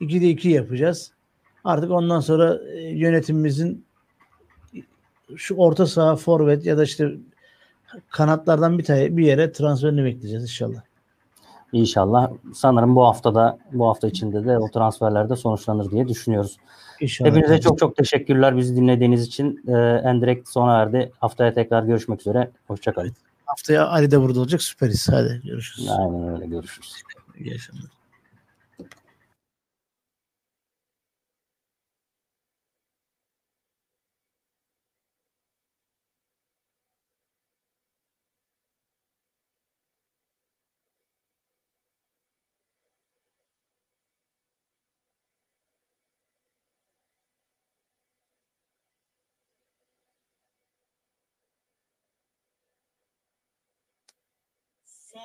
[0.00, 1.12] 2'de 2 yapacağız.
[1.64, 3.84] Artık ondan sonra e, yönetimimizin
[5.36, 7.12] şu orta saha forvet ya da işte
[8.10, 10.80] kanatlardan bir tane bir yere transferini bekleyeceğiz inşallah.
[11.72, 12.30] İnşallah.
[12.54, 16.56] Sanırım bu haftada bu hafta içinde de o transferler de sonuçlanır diye düşünüyoruz.
[17.00, 17.30] İnşallah.
[17.30, 19.62] Hepinize çok çok teşekkürler bizi dinlediğiniz için.
[19.68, 19.72] Ee,
[20.04, 21.12] Endirekt sona erdi.
[21.20, 22.50] Haftaya tekrar görüşmek üzere.
[22.66, 23.12] Hoşçakalın.
[23.46, 24.62] Haftaya Ali de burada olacak.
[24.62, 25.08] Süperiz.
[25.08, 25.88] Hadi görüşürüz.
[25.90, 26.92] Aynen öyle görüşürüz.
[27.38, 27.99] İyi akşamlar.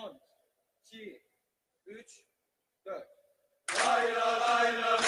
[0.01, 0.19] Son,
[0.81, 1.21] iki,
[1.85, 2.25] üç,
[2.85, 3.07] dört.
[3.85, 5.04] Layla layla.